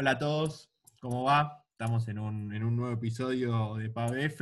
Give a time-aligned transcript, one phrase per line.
[0.00, 1.62] Hola a todos, ¿cómo va?
[1.72, 4.40] Estamos en un, nuevo episodio de PABF.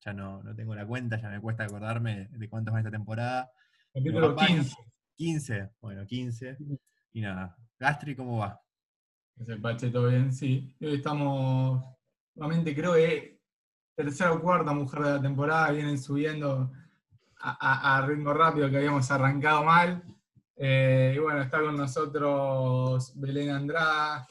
[0.00, 3.48] Ya no, no, tengo la cuenta, ya me cuesta acordarme de cuántos van esta temporada.
[3.94, 4.74] Capítulo 15.
[5.14, 6.56] 15, bueno, 15.
[7.12, 8.60] Y nada, Gastri, ¿cómo va?
[9.38, 10.74] Es el Pacheto bien, sí.
[10.80, 11.80] Hoy estamos,
[12.34, 13.40] nuevamente creo que
[13.94, 16.72] tercera o cuarta mujer de la temporada, vienen subiendo
[17.38, 20.02] a, ritmo rápido que habíamos arrancado mal.
[20.56, 24.26] Eh, y bueno, está con nosotros Belén Andrada,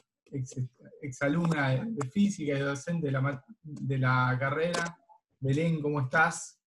[1.02, 4.98] exalumna de física y docente de la, de la carrera.
[5.40, 6.58] Belén, ¿cómo estás?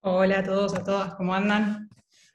[0.00, 1.88] Hola a todos, a todas, ¿cómo andan?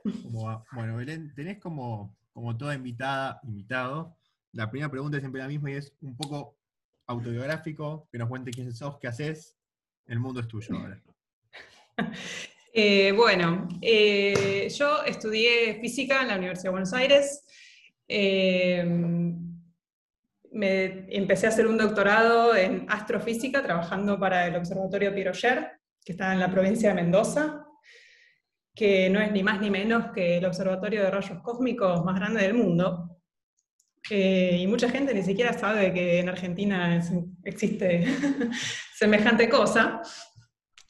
[0.03, 4.17] Bueno, Belén, tenés como, como toda invitada, invitado,
[4.53, 6.57] la primera pregunta es siempre la misma y es un poco
[7.07, 9.57] autobiográfico, que nos cuente quién sos, qué haces,
[10.07, 11.01] el mundo es tuyo ahora.
[12.73, 17.43] Eh, bueno, eh, yo estudié física en la Universidad de Buenos Aires.
[18.07, 18.81] Eh,
[20.51, 25.71] me empecé a hacer un doctorado en astrofísica trabajando para el Observatorio Piroyer,
[26.03, 27.65] que está en la provincia de Mendoza,
[28.75, 32.41] que no es ni más ni menos que el observatorio de rayos cósmicos más grande
[32.41, 33.19] del mundo.
[34.09, 36.99] Eh, y mucha gente ni siquiera sabe que en Argentina
[37.43, 38.05] existe
[38.95, 40.01] semejante cosa.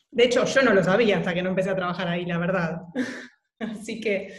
[0.09, 2.81] De hecho, yo no lo sabía hasta que no empecé a trabajar ahí, la verdad.
[3.59, 4.33] Así que,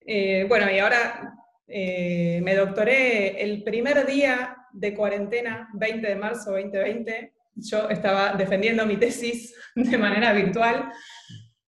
[0.00, 1.34] eh, bueno, y ahora
[1.66, 8.86] eh, me doctoré el primer día de cuarentena, 20 de marzo 2020, yo estaba defendiendo
[8.86, 10.90] mi tesis de manera virtual.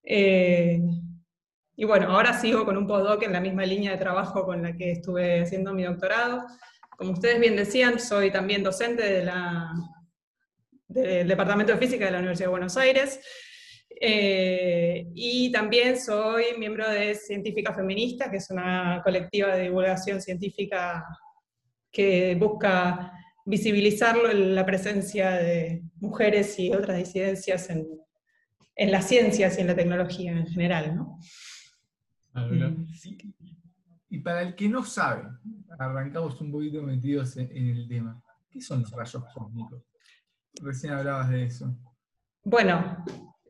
[0.03, 0.81] Eh,
[1.77, 4.77] y bueno, ahora sigo con un postdoc en la misma línea de trabajo con la
[4.77, 6.45] que estuve haciendo mi doctorado.
[6.97, 9.03] Como ustedes bien decían, soy también docente
[10.89, 13.21] del Departamento de Física de la Universidad de Buenos Aires.
[14.01, 21.05] Eh, y también soy miembro de Científica Feminista, que es una colectiva de divulgación científica
[21.95, 23.13] que busca
[23.47, 27.87] visibilizar la presencia de mujeres y otras disidencias en,
[28.75, 30.97] en las ciencias y en la tecnología en general.
[30.97, 31.21] ¿no?
[32.35, 32.87] Mm.
[34.11, 35.29] Y para el que no sabe,
[35.79, 38.21] arrancamos un poquito metidos en, el tema.
[38.51, 39.83] ¿Qué son los rayos cósmicos?
[40.61, 41.77] Recién hablabas de eso.
[42.45, 43.05] Bueno,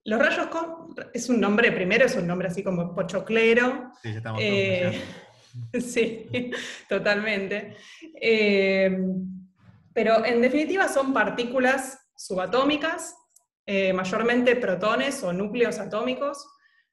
[0.04, 3.90] los rayos cósmicos es un nombre, primero es un nombre así como pochoclero.
[4.02, 5.02] Sí, ya estamos eh,
[5.80, 6.50] Sí,
[6.88, 7.76] totalmente.
[8.20, 8.96] Eh,
[9.92, 13.16] pero en definitiva son partículas subatómicas,
[13.66, 16.46] eh, mayormente protones o núcleos atómicos,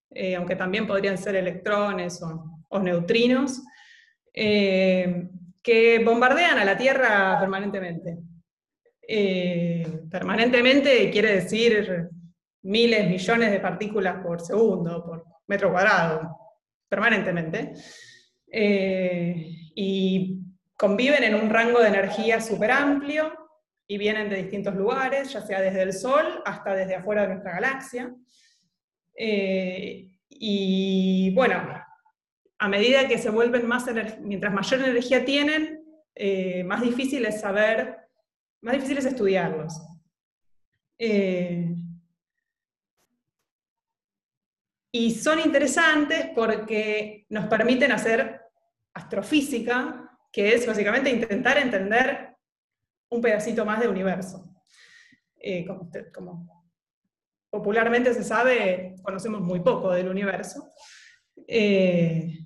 [0.09, 3.61] eh, aunque también podrían ser electrones o, neutrinos,
[4.33, 8.17] que bombardean a la Tierra permanentemente.
[10.09, 12.09] permanentemente quiere decir
[12.63, 16.37] miles, millones de partículas por segundo, por metro cuadrado,
[16.87, 17.73] permanentemente.
[18.53, 20.41] Eh, y
[20.75, 23.33] conviven en un rango de energía súper amplio
[23.87, 27.53] y vienen de distintos lugares, ya sea desde el Sol hasta desde afuera de nuestra
[27.53, 28.13] galaxia.
[29.15, 31.63] Eh, y bueno,
[32.59, 33.85] a medida que se vuelven más,
[34.19, 35.83] mientras mayor energía tienen,
[36.13, 37.97] eh, más difícil es saber,
[38.61, 39.81] más difícil es estudiarlos.
[44.93, 48.40] y son interesantes porque nos permiten hacer
[49.11, 52.37] astrofísica, que es básicamente intentar entender
[53.09, 54.55] un pedacito más de universo.
[55.37, 55.65] Eh,
[56.13, 56.65] como,
[57.49, 60.71] popularmente se sabe, conocemos muy poco del universo.
[61.45, 62.37] Eh,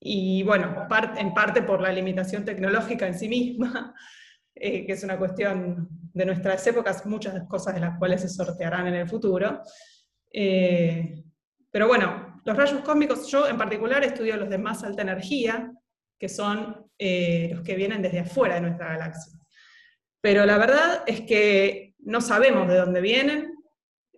[0.00, 3.94] y bueno, en parte por la limitación tecnológica en sí misma,
[4.56, 8.88] eh, que es una cuestión de nuestras épocas, muchas cosas de las cuales se sortearán
[8.88, 9.62] en el futuro.
[11.70, 15.72] pero bueno, los rayos cósmicos, yo en particular estudio los de más alta energía,
[16.22, 19.32] que son eh, los que vienen desde afuera de nuestra galaxia.
[20.20, 23.52] Pero la verdad es que no sabemos de dónde vienen,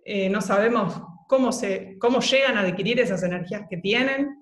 [0.05, 4.37] eh, no sabemos cómo, se, cómo llegan a adquirir esas energías que tienen,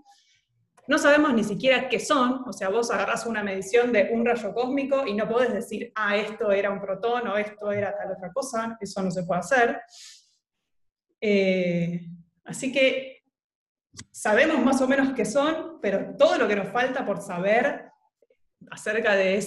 [0.89, 4.53] no sabemos ni siquiera qué son, o sea, vos agarrás una medición de un rayo
[4.53, 8.33] cósmico y no podés decir, ah, esto era un protón o esto era tal otra
[8.33, 9.81] cosa, eso no se puede hacer.
[11.21, 12.09] Eh,
[12.45, 13.22] así que
[14.11, 17.91] sabemos más o menos qué son, pero todo lo que nos falta por saber
[18.71, 19.39] acerca de,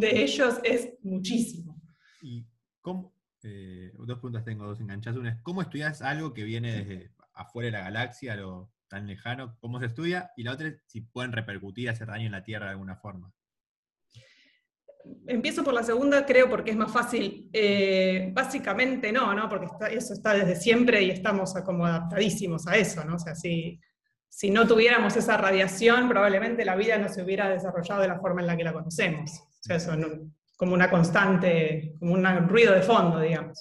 [0.00, 1.80] ellos es muchísimo.
[2.22, 2.46] ¿Y
[2.80, 3.14] cómo?
[3.42, 5.18] Eh, dos preguntas tengo, dos enganchadas.
[5.18, 9.56] Una es, ¿cómo estudias algo que viene desde afuera de la galaxia, lo tan lejano?
[9.60, 10.32] ¿Cómo se estudia?
[10.36, 13.32] Y la otra es si pueden repercutir, hacer daño en la Tierra de alguna forma.
[15.26, 17.48] Empiezo por la segunda, creo, porque es más fácil.
[17.52, 19.48] Eh, básicamente no, ¿no?
[19.48, 23.16] Porque eso está desde siempre y estamos como adaptadísimos a eso, ¿no?
[23.16, 23.80] O sea, si,
[24.28, 28.40] si no tuviéramos esa radiación, probablemente la vida no se hubiera desarrollado de la forma
[28.40, 29.30] en la que la conocemos.
[29.40, 29.92] O sea, eso
[30.56, 33.58] como una constante, como un ruido de fondo, digamos.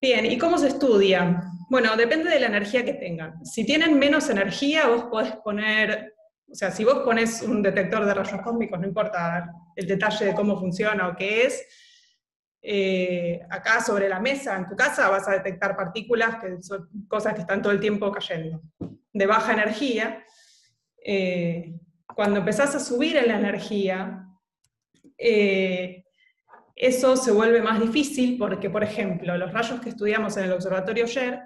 [0.00, 1.42] Bien, ¿y cómo se estudia?
[1.68, 3.44] Bueno, depende de la energía que tengan.
[3.44, 6.14] Si tienen menos energía, vos podés poner,
[6.50, 10.34] o sea, si vos pones un detector de rayos cósmicos, no importa el detalle de
[10.34, 11.66] cómo funciona o qué es,
[12.60, 17.34] eh, acá sobre la mesa en tu casa vas a detectar partículas que son cosas
[17.34, 18.62] que están todo el tiempo cayendo,
[19.12, 20.24] de baja energía.
[21.04, 21.74] Eh,
[22.14, 24.26] cuando empezás a subir en la energía,
[25.16, 26.04] eh,
[26.74, 31.04] eso se vuelve más difícil porque, por ejemplo, los rayos que estudiamos en el observatorio
[31.04, 31.42] ayer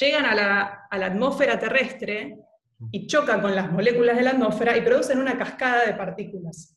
[0.00, 2.38] llegan a la, atmósfera terrestre
[2.92, 6.76] y chocan con las moléculas de la atmósfera y producen una cascada de partículas.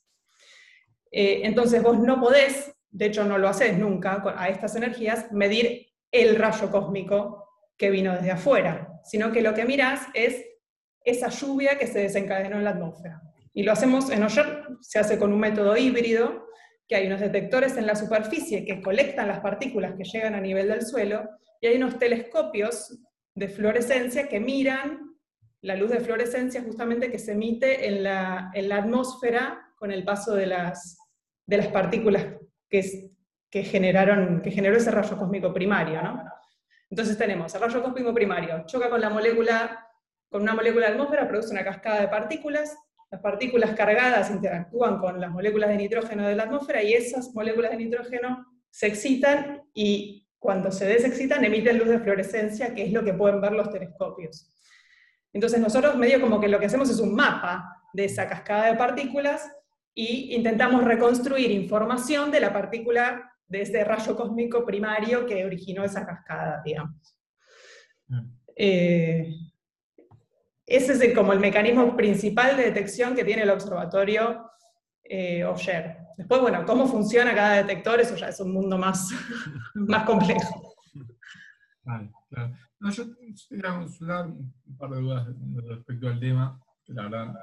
[1.11, 5.87] Eh, entonces vos no podés, de hecho no lo haces nunca a estas energías, medir
[6.11, 10.45] el rayo cósmico que vino desde afuera, sino que lo que mirás es
[11.03, 13.21] esa lluvia que se desencadenó en la atmósfera.
[13.53, 16.47] Y lo hacemos en OYER, se hace con un método híbrido,
[16.87, 20.67] que hay unos detectores en la superficie que colectan las partículas que llegan a nivel
[20.67, 22.99] del suelo, y hay unos telescopios
[23.33, 25.10] de fluorescencia que miran
[25.61, 30.47] la luz de fluorescencia justamente que se emite en la, atmósfera con el paso de
[30.47, 30.97] las,
[31.45, 32.25] de las partículas
[32.69, 33.11] que,
[33.49, 36.01] que, generaron, que generó ese rayo cósmico primario.
[36.89, 39.87] Entonces tenemos el rayo cósmico primario, choca con la molécula,
[40.29, 42.75] con una molécula de atmósfera, produce una cascada de partículas,
[43.11, 47.71] las partículas cargadas interactúan con las moléculas de nitrógeno de la atmósfera y esas moléculas
[47.71, 53.03] de nitrógeno se excitan y cuando se desexcitan emiten luz de fluorescencia, que es lo
[53.03, 54.49] que pueden ver los telescopios.
[55.33, 58.77] Entonces nosotros medio como que lo que hacemos es un mapa de esa cascada de
[58.77, 59.49] partículas
[59.93, 66.05] y intentamos reconstruir información de la partícula, de ese rayo cósmico primario que originó esa
[66.05, 67.17] cascada, digamos.
[68.07, 68.29] Mm.
[68.55, 69.35] Eh,
[70.65, 74.49] ese es como el mecanismo principal de detección que tiene el observatorio
[75.03, 75.97] eh, OYER.
[76.15, 79.09] Después, bueno, cómo funciona cada detector, eso ya es un mundo más,
[79.73, 80.75] más complejo.
[81.83, 82.11] Vale,
[82.79, 83.03] No, yo
[83.49, 85.27] quería consultar un par de dudas
[85.67, 87.35] respecto al tema, que la verdad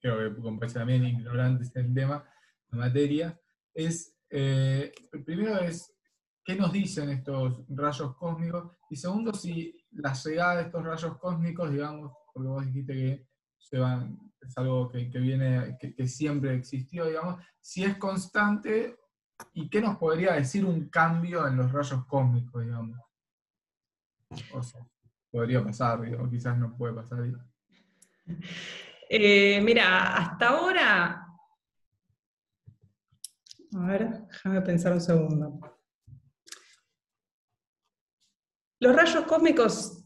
[0.00, 2.24] creo que como también ignorantes en el tema,
[2.70, 3.40] la materia,
[3.74, 5.94] es, eh, el primero es,
[6.44, 8.72] ¿qué nos dicen estos rayos cósmicos?
[8.88, 13.30] Y segundo, si la llegada de estos rayos cósmicos, digamos, porque vos dijiste que
[14.40, 18.96] es algo que, viene, que, siempre existió, digamos, si es constante,
[19.54, 22.98] ¿y qué nos podría decir un cambio en los rayos cósmicos, digamos?
[25.30, 27.20] Podría pasar, o quizás no puede pasar.
[29.08, 31.26] Eh, mira, hasta ahora,
[33.72, 35.60] a ver, déjame pensar un segundo.
[38.80, 40.04] Los rayos cósmicos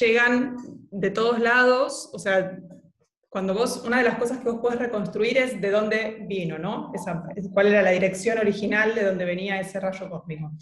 [0.00, 0.56] llegan
[0.90, 2.58] de todos lados, o sea,
[3.28, 6.90] cuando vos, una de las cosas que vos podés reconstruir es de dónde vino, ¿no?
[7.52, 10.52] cuál era la dirección original de dónde venía ese rayo cósmico.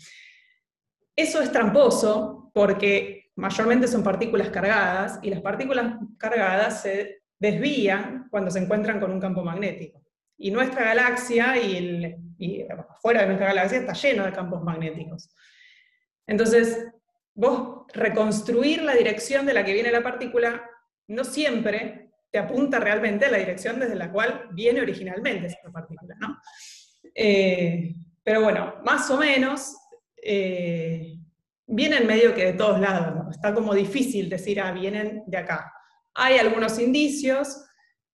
[1.16, 8.50] Eso es tramposo porque mayormente son partículas cargadas y las partículas cargadas se desvían cuando
[8.50, 10.02] se encuentran con un campo magnético.
[10.36, 15.30] Y nuestra galaxia y, afuera de nuestra galaxia está lleno de campos magnéticos.
[16.26, 16.86] Entonces,
[17.34, 20.68] vos reconstruir la dirección de la que viene la partícula
[21.08, 26.16] no siempre te apunta realmente a la dirección desde la cual viene originalmente esa partícula,
[26.18, 26.40] ¿no?
[27.14, 29.76] Eh, pero bueno, más o menos
[30.26, 31.18] eh,
[31.66, 35.72] vienen medio que de todos lados, está como difícil decir, ah, vienen de acá.
[36.14, 37.64] Hay algunos indicios,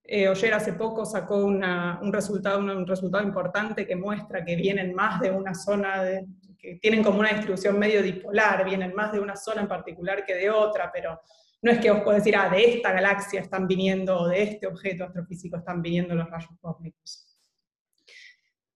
[0.02, 1.62] eh, Oyer hace poco sacó un,
[2.12, 6.02] resultado, un resultado importante que muestra que vienen más de una zona
[6.58, 10.34] que tienen como una distribución medio dipolar, vienen más de una zona en particular que
[10.34, 11.20] de otra, pero
[11.62, 14.66] no es que os podés decir, ah, de esta galaxia están viniendo, o de este
[14.66, 17.29] objeto astrofísico están viniendo los rayos cósmicos.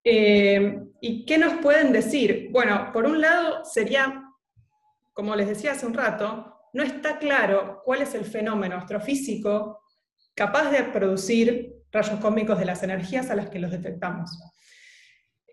[0.05, 2.49] Eh, ¿Y qué nos pueden decir?
[2.51, 4.23] Bueno, por un lado sería,
[5.13, 9.81] como les decía hace un rato, no está claro cuál es el fenómeno astrofísico
[10.35, 14.31] capaz de producir rayos cósmicos de las energías a las que los detectamos.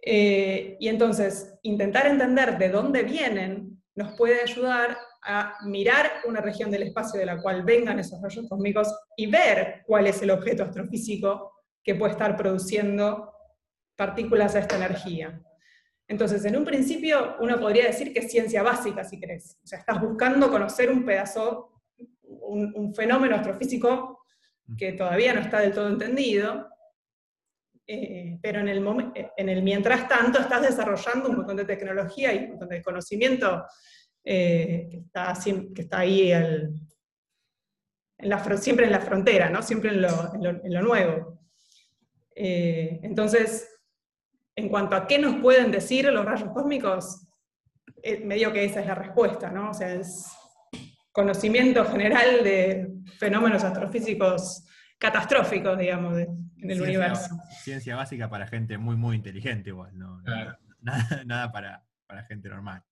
[0.03, 6.71] Eh, y entonces, intentar entender de dónde vienen nos puede ayudar a mirar una región
[6.71, 10.63] del espacio de la cual vengan esos rayos cósmicos y ver cuál es el objeto
[10.63, 11.51] astrofísico
[11.83, 13.31] que puede estar produciendo
[14.05, 15.27] partículas a esta energía.
[16.07, 19.57] Entonces, en un principio, uno podría decir que es ciencia básica, si crees.
[19.63, 21.83] O sea, estás buscando conocer un pedazo,
[22.23, 24.21] un fenómeno astrofísico
[24.77, 26.71] que todavía no está del todo entendido,
[27.87, 32.45] eh, pero en el, en el mientras tanto estás desarrollando un montón de tecnología y
[32.45, 33.65] un montón de conocimiento
[34.23, 35.33] eh, que, está,
[35.75, 36.73] que está ahí en
[38.19, 39.61] la, siempre en la frontera, ¿no?
[39.61, 41.39] siempre en lo, en lo, nuevo.
[42.35, 43.67] Eh, entonces,
[44.61, 47.27] en cuanto a qué nos pueden decir los rayos cósmicos,
[48.03, 49.71] eh, medio que esa es la respuesta, ¿no?
[49.71, 50.27] O sea, es
[51.11, 54.63] conocimiento general de fenómenos astrofísicos
[54.99, 57.35] catastróficos, digamos, en el universo.
[57.63, 60.21] Ciencia básica para gente muy, muy inteligente igual, ¿no?
[61.25, 62.83] Nada, para, para, gente normal.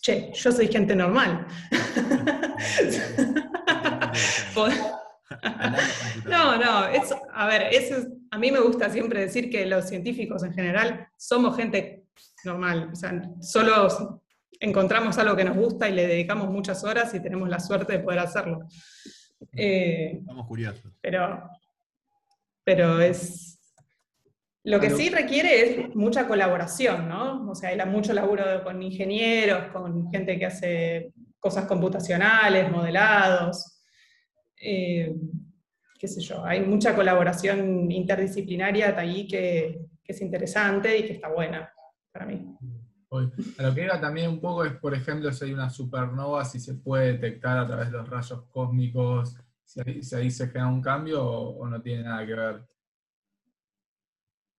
[0.00, 1.46] Che, yo soy gente normal.
[6.28, 6.88] no, no,
[7.34, 7.70] a ver,
[8.30, 12.04] a mí me gusta siempre decir que los científicos en general somos gente
[12.44, 14.22] normal, o sea, solo
[14.62, 17.98] encontramos algo que nos gusta y le dedicamos muchas horas y tenemos la suerte de
[17.98, 18.60] poder hacerlo.
[19.52, 20.92] Eh, Estamos curiosos.
[21.00, 21.50] Pero,
[22.64, 23.58] pero es...
[24.64, 27.50] Lo que sí requiere es mucha colaboración, ¿no?
[27.50, 33.71] O sea, hay mucho laburo con ingenieros, con gente que hace cosas computacionales, modelados.
[34.64, 35.14] Eh,
[35.98, 41.28] qué sé yo, hay mucha colaboración interdisciplinaria ahí que, que es interesante y que está
[41.28, 41.72] buena
[42.12, 42.56] para mí.
[43.58, 46.58] A lo que iba también un poco es, por ejemplo, si hay una supernova, si
[46.58, 49.80] se puede detectar a través de los rayos cósmicos, si
[50.16, 52.66] ahí, se genera un cambio o, no tiene nada que ver.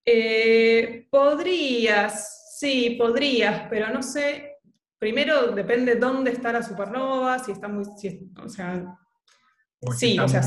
[0.04, 4.58] Eh, podrías, sí, podrías, pero no sé.
[4.98, 7.84] Primero depende dónde está la supernova, si está muy.
[7.84, 8.98] o sea.
[9.96, 10.42] Sí, o sea.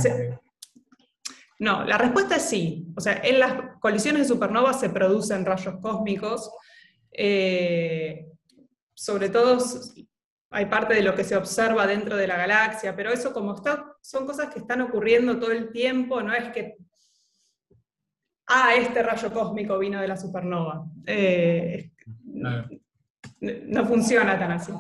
[1.59, 2.87] no, la respuesta es sí.
[2.95, 6.51] O sea, en las colisiones de supernova se producen rayos cósmicos
[7.11, 8.27] eh,
[8.93, 9.57] sobre todo
[10.51, 13.95] hay parte de lo que se observa dentro de la galaxia, pero eso como está,
[14.01, 16.77] son cosas que están ocurriendo todo el tiempo, no es que,
[18.47, 20.85] ah, este rayo cósmico vino de la supernova.
[21.05, 21.91] Eh,
[22.23, 24.71] no, funciona tan así.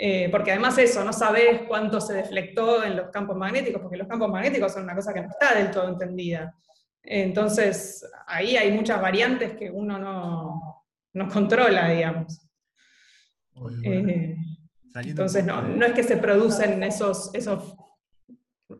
[0.00, 4.06] Eh, porque además eso, no sabes cuánto se deflectó en los campos magnéticos, porque los
[4.06, 6.54] campos magnéticos son una cosa que no está del todo entendida.
[7.02, 12.48] Entonces, ahí hay muchas variantes que uno no, nos controla, digamos.
[13.82, 14.36] Eh,
[14.94, 17.74] entonces, no, es que se producen esos, esos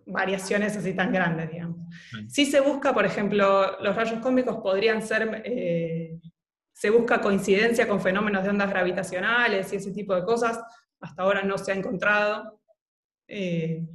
[0.06, 1.78] variaciones así tan grandes, digamos.
[2.28, 6.20] Sí se busca, por ejemplo, los rayos cósmicos podrían ser, eh,
[6.72, 10.60] se busca coincidencia con fenómenos de ondas gravitacionales y ese tipo de cosas,
[11.00, 12.60] hasta ahora no se ha encontrado.
[13.26, 13.86] Eh,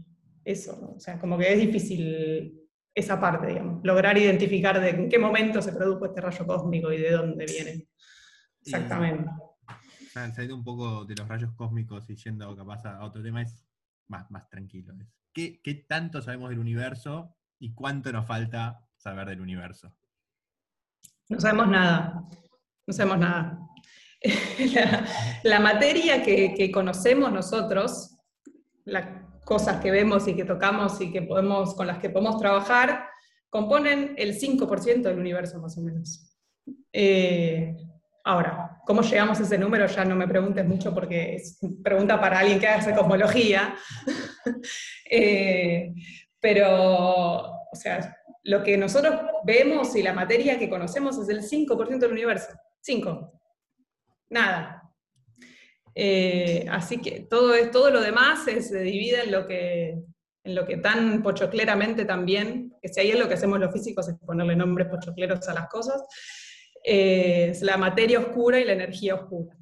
[0.45, 2.59] eso, o sea, como que es difícil
[2.93, 6.97] esa parte, digamos, lograr identificar de en qué momento se produjo este rayo cósmico y
[6.97, 7.87] de dónde viene.
[8.61, 9.29] Exactamente.
[10.13, 13.65] saliendo un poco de los rayos cósmicos y yendo capaz a otro tema, es
[14.07, 14.93] más, más tranquilo.
[15.33, 19.91] ¿Qué, tanto sabemos del universo y cuánto nos falta saber del universo?
[21.29, 22.23] No sabemos nada.
[22.85, 23.59] No sabemos nada.
[25.43, 28.17] la, materia que, conocemos nosotros,
[28.85, 29.05] las
[29.43, 33.07] cosas que vemos y que tocamos y que podemos, con las que podemos trabajar,
[33.49, 36.37] componen el 5% del universo más o menos.
[36.91, 37.75] Eh,
[38.25, 39.85] Ahora, ¿cómo llegamos a ese número?
[39.85, 43.75] Ya no me preguntes mucho porque es pregunta para alguien que hace cosmología.
[45.15, 45.93] Eh,
[46.39, 51.99] pero, o sea, lo que nosotros vemos y la materia que conocemos es el 5%
[51.99, 52.47] del universo.
[52.81, 53.42] 5.
[54.33, 54.91] Nada.
[55.93, 59.89] Eh, así que todo, es, todo lo demás se divide en lo que,
[60.43, 64.09] en lo que tan pochocleramente también, que si ahí es lo que hacemos los físicos
[64.09, 66.01] es ponerle nombres pochocleros a las cosas,
[66.83, 69.55] es la materia oscura y la energía oscura.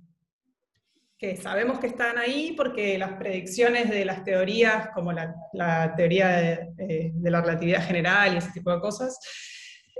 [1.17, 6.29] Que sabemos que están ahí porque las predicciones de las teorías, como la, teoría
[6.77, 9.19] de, la relatividad general y ese tipo de cosas,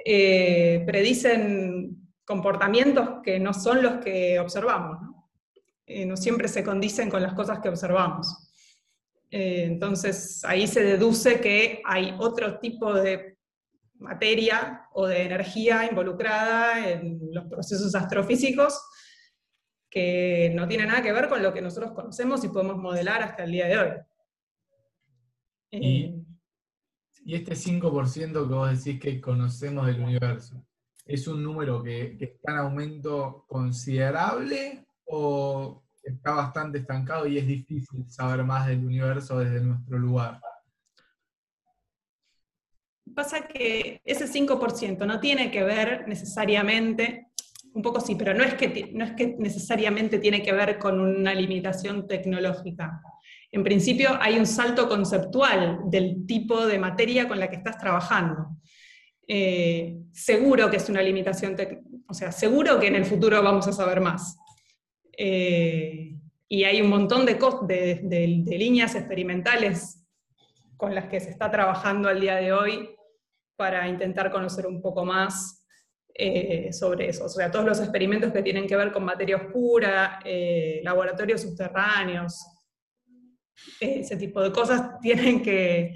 [0.05, 5.01] eh, predicen comportamientos que no son los que observamos.
[5.01, 5.29] ¿no?
[5.85, 8.51] Eh, no siempre se condicen con las cosas que observamos.
[9.29, 13.37] Eh, entonces ahí se deduce que hay otro tipo de
[13.95, 18.81] materia o de energía involucrada en los procesos astrofísicos
[19.89, 23.43] que no tiene nada que ver con lo que nosotros conocemos y podemos modelar hasta
[23.43, 23.89] el día de hoy.
[25.71, 26.25] Y, eh,
[27.25, 30.65] este 5% que vos decís que conocemos del universo,
[31.05, 38.09] ¿es un número que, está en aumento considerable o está bastante estancado y es difícil
[38.09, 40.39] saber más del universo desde nuestro lugar?
[43.13, 47.27] Pasa que ese 5% no tiene que ver necesariamente,
[47.73, 50.99] un poco sí, pero no es, que, no es que necesariamente tiene que ver con
[50.99, 53.01] una limitación tecnológica.
[53.51, 58.55] En principio hay un salto conceptual del tipo de materia con la que estás trabajando.
[59.33, 61.55] Eh, seguro que es una limitación,
[62.05, 64.37] o sea, seguro que en el futuro vamos a saber más.
[65.17, 66.15] Eh,
[66.49, 67.35] y hay un montón de,
[68.03, 70.03] de líneas experimentales
[70.75, 72.89] con las que se está trabajando al día de hoy
[73.55, 75.61] para intentar conocer un poco más
[76.13, 77.25] eh, sobre eso.
[77.25, 82.45] O sea, todos los experimentos que tienen que ver con materia oscura, eh, laboratorios subterráneos,
[83.79, 85.93] ese tipo de cosas tienen que,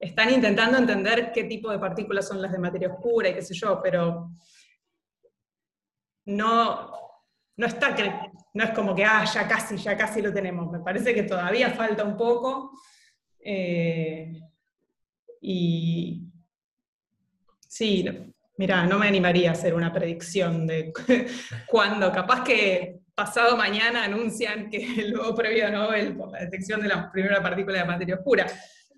[0.00, 3.52] están intentando entender qué tipo de partículas son las de materia oscura y qué sé
[3.52, 4.30] yo, pero
[6.24, 6.90] no,
[7.56, 7.94] no está,
[8.54, 10.72] no es como que, ah, ya casi, ya casi lo tenemos.
[10.72, 12.72] Me parece que todavía falta un poco.
[13.38, 14.40] Eh,
[15.42, 16.22] y
[17.60, 18.08] sí,
[18.56, 20.94] mira, no me animaría a hacer una predicción de
[21.66, 22.10] cuándo.
[22.10, 27.12] Capaz que pasado mañana anuncian que el nuevo premio Nobel por la detección de la
[27.12, 28.46] primera partícula de materia oscura.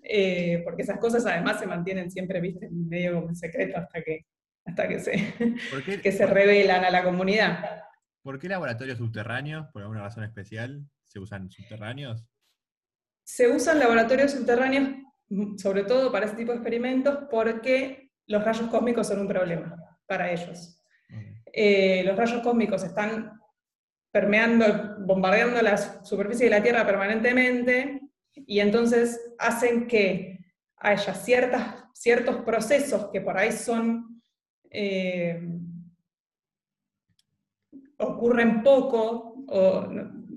[0.03, 4.25] Eh, porque esas cosas además se mantienen siempre, viste, medio como en secreto hasta que,
[4.65, 5.33] hasta que se,
[6.03, 7.83] que se revelan a la comunidad.
[8.21, 9.67] ¿Por qué laboratorios subterráneos?
[9.71, 10.85] ¿Por alguna razón especial?
[11.05, 12.25] ¿Se usan subterráneos?
[13.23, 14.89] Se usan laboratorios subterráneos
[15.29, 19.75] mm, sobre todo para este tipo de experimentos porque los rayos cósmicos son un problema
[20.05, 20.79] para ellos.
[21.55, 23.39] Eh, los rayos cósmicos están
[24.11, 28.02] permeando, bombardeando la superficie de la Tierra permanentemente
[28.35, 30.39] y entonces hacen que
[30.77, 34.21] haya ciertas, ciertos procesos que por ahí son,
[34.69, 35.41] eh,
[37.97, 39.87] ocurren poco, o,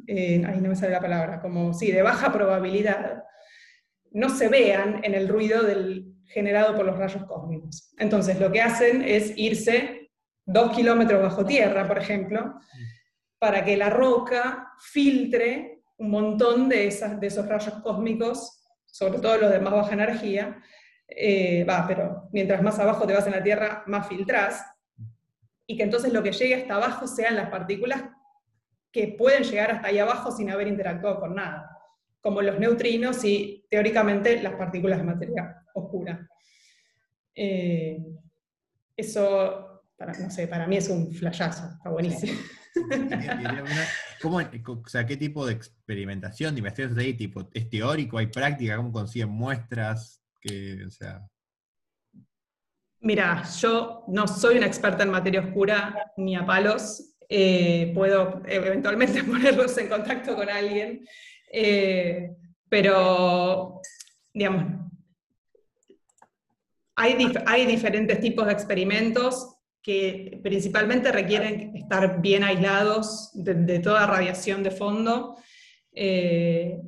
[0.06, 3.24] eh, ahí no me sale la palabra, como sí, de baja probabilidad,
[4.12, 7.92] no se vean en el ruido del, generado por los rayos cósmicos.
[7.98, 10.10] Entonces lo que hacen es irse
[10.44, 12.54] dos kilómetros bajo tierra, por ejemplo,
[13.38, 19.38] para que la roca filtre un montón de, esas, de esos rayos cósmicos, sobre todo
[19.38, 20.62] los de más baja energía,
[21.08, 24.64] eh, va, pero mientras más abajo te vas en la Tierra, más filtrás,
[25.66, 28.04] y que entonces lo que llegue hasta abajo sean las partículas
[28.92, 31.70] que pueden llegar hasta ahí abajo sin haber interactuado con nada,
[32.20, 36.28] como los neutrinos y teóricamente las partículas de materia oscura.
[37.34, 37.98] Eh,
[38.96, 42.32] eso, para, no sé, para mí es un flashazo, está buenísimo.
[44.20, 47.14] ¿Cómo, o sea, ¿Qué tipo de experimentación, de investigación ahí?
[47.14, 48.18] Tipo, ¿Es teórico?
[48.18, 48.76] ¿Hay práctica?
[48.76, 50.22] ¿Cómo consiguen muestras?
[50.40, 51.26] Que, sea...
[53.00, 57.14] Mira, yo no soy una experta en materia oscura ni a palos.
[57.28, 61.06] Eh, puedo eventualmente ponerlos en contacto con alguien.
[61.52, 62.30] Eh,
[62.68, 63.80] pero,
[64.32, 64.90] digamos,
[66.96, 69.55] hay, hay diferentes tipos de experimentos
[69.86, 75.36] que principalmente requieren estar bien aislados de, toda radiación de fondo.
[75.92, 76.80] Eh,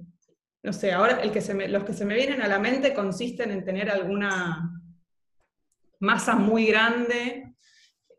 [0.65, 3.65] no sé, ahora el que los que se me vienen a la mente consisten en
[3.65, 4.83] tener alguna
[6.01, 7.55] masa muy grande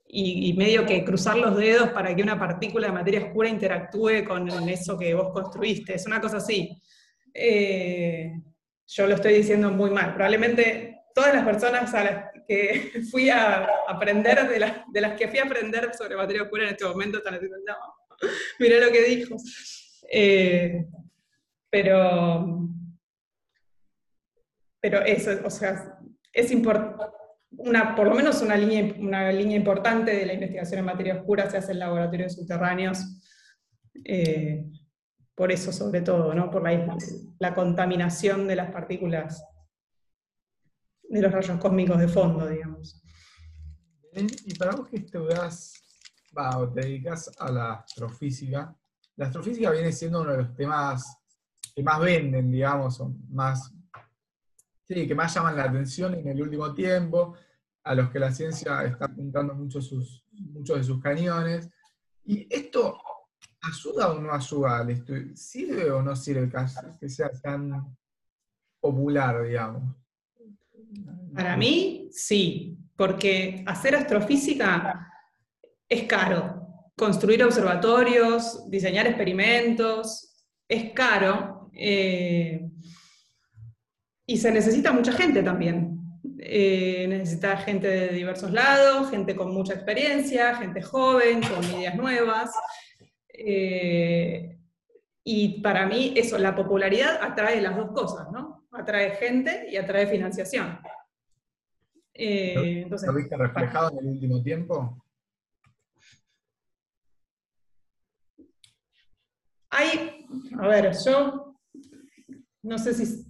[0.07, 4.47] y, medio que cruzar los dedos para que una partícula de materia oscura interactúe con
[4.69, 5.95] eso que vos construiste.
[5.95, 6.81] Es una cosa así.
[7.33, 8.31] Eh,
[8.87, 10.13] yo lo estoy diciendo muy mal.
[10.13, 14.59] Probablemente todas las personas a las que fui a aprender, de,
[15.01, 17.75] las que fui a aprender sobre materia oscura en este momento, están diciendo, no,
[18.57, 19.35] mirá lo que dijo.
[20.11, 20.87] Eh,
[21.69, 22.67] pero,
[24.81, 25.99] pero eso, o sea,
[26.33, 27.05] es importante.
[27.95, 31.57] Por lo menos una línea, una línea importante de la investigación en materia oscura se
[31.57, 33.21] hace en laboratorios subterráneos,
[34.05, 34.65] eh,
[35.35, 36.51] por eso sobre todo, ¿no?
[36.51, 36.95] por la,
[37.39, 39.43] la contaminación de las partículas
[41.09, 43.01] de los rayos cósmicos de fondo, digamos.
[44.45, 45.73] Y para vos que estudias,
[46.35, 48.75] o te dedicas a la astrofísica,
[49.15, 51.17] la astrofísica viene siendo uno de los temas
[51.75, 53.73] que más venden, digamos, o más,
[54.87, 57.35] sí, que más llaman la atención en el último tiempo,
[57.83, 59.89] a los que la ciencia está apuntando muchos
[60.29, 61.69] de sus cañones.
[62.23, 62.97] ¿Y esto
[63.61, 65.35] ayuda o no ayuda al estudio?
[65.35, 66.51] ¿Sirve o no sirve
[66.99, 67.97] que sea tan
[68.79, 69.95] popular, digamos?
[71.33, 75.07] Para mí, sí, porque hacer astrofísica
[75.87, 76.67] es caro.
[76.97, 81.69] Construir observatorios, diseñar experimentos, es caro.
[81.73, 82.69] Eh,
[84.25, 85.97] y se necesita mucha gente también.
[86.39, 92.51] Eh, necesita gente de diversos lados, gente con mucha experiencia, gente joven, con ideas nuevas.
[93.29, 94.57] Eh,
[95.23, 98.58] y para mí eso, la popularidad atrae las dos cosas, ¿no?
[98.71, 100.79] Atrae gente y atrae financiación.
[102.13, 105.05] Eh, ¿Lo viste reflejado en el último tiempo?
[109.69, 110.25] Hay,
[110.59, 111.55] a ver, yo
[112.63, 113.29] no sé si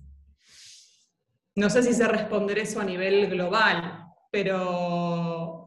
[1.56, 5.59] no sé si sé responder eso a nivel global, pero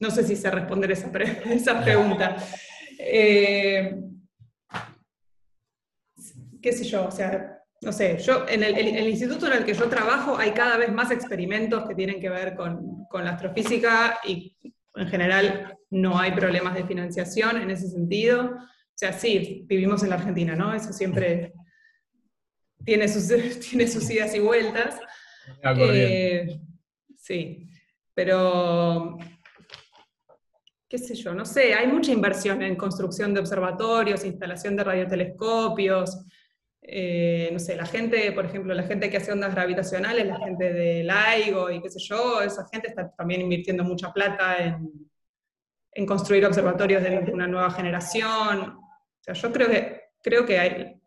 [0.00, 1.10] no sé si sé responder esa,
[1.50, 2.36] esa pregunta.
[2.98, 3.96] Eh,
[6.60, 9.74] qué sé yo, o sea, no sé, yo en el, el, instituto en el que
[9.74, 14.18] yo trabajo hay cada vez más experimentos que tienen que ver con, con la astrofísica
[14.26, 14.56] y
[14.94, 18.56] en general no hay problemas de financiación en ese sentido.
[18.56, 20.74] O sea, sí, vivimos en la Argentina, ¿no?
[20.74, 21.52] Eso siempre
[22.84, 23.28] tiene sus,
[23.70, 25.00] tiene sus idas y vueltas.
[25.64, 26.60] Eh,
[27.16, 27.70] sí,
[28.12, 29.18] pero
[30.88, 36.24] qué sé yo, no sé, hay mucha inversión en construcción de observatorios, instalación de radiotelescopios,
[36.90, 40.72] eh, no sé, la gente, por ejemplo, la gente que hace ondas gravitacionales, la gente
[40.72, 46.46] de LIGO y qué sé yo, esa gente está también invirtiendo mucha plata en, construir
[46.46, 48.60] observatorios de, una nueva generación.
[48.60, 51.00] O sea, yo creo que, creo que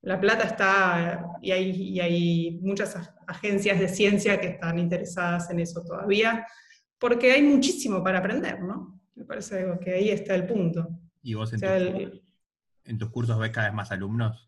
[0.00, 5.60] la plata está, y hay, y hay muchas agencias de ciencia que están interesadas en
[5.60, 6.46] eso todavía,
[6.98, 8.95] porque hay muchísimo para aprender, ¿no?
[9.16, 10.88] Me parece que ahí está el punto.
[11.22, 12.22] ¿Y vos en,
[12.84, 14.46] en tus cursos ves cada vez más alumnos?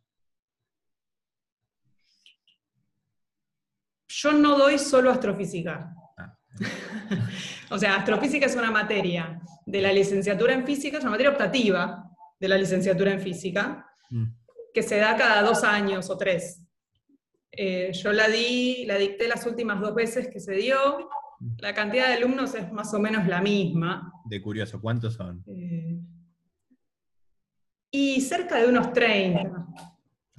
[4.21, 5.95] yo no doy solo astrofísica.
[6.17, 6.37] Ah.
[7.71, 12.11] o sea, astrofísica es una materia de la licenciatura en física, es una materia optativa
[12.41, 14.25] de la licenciatura en física, mm.
[14.75, 16.63] que se da cada dos años o tres.
[17.53, 21.09] Eh, yo la di, la dicté las últimas dos veces que se dio.
[21.59, 24.13] La cantidad de alumnos es más o menos la misma.
[24.25, 25.45] De curioso, ¿cuántos son?
[25.47, 25.99] Eh,
[27.91, 29.67] y cerca de unos 30,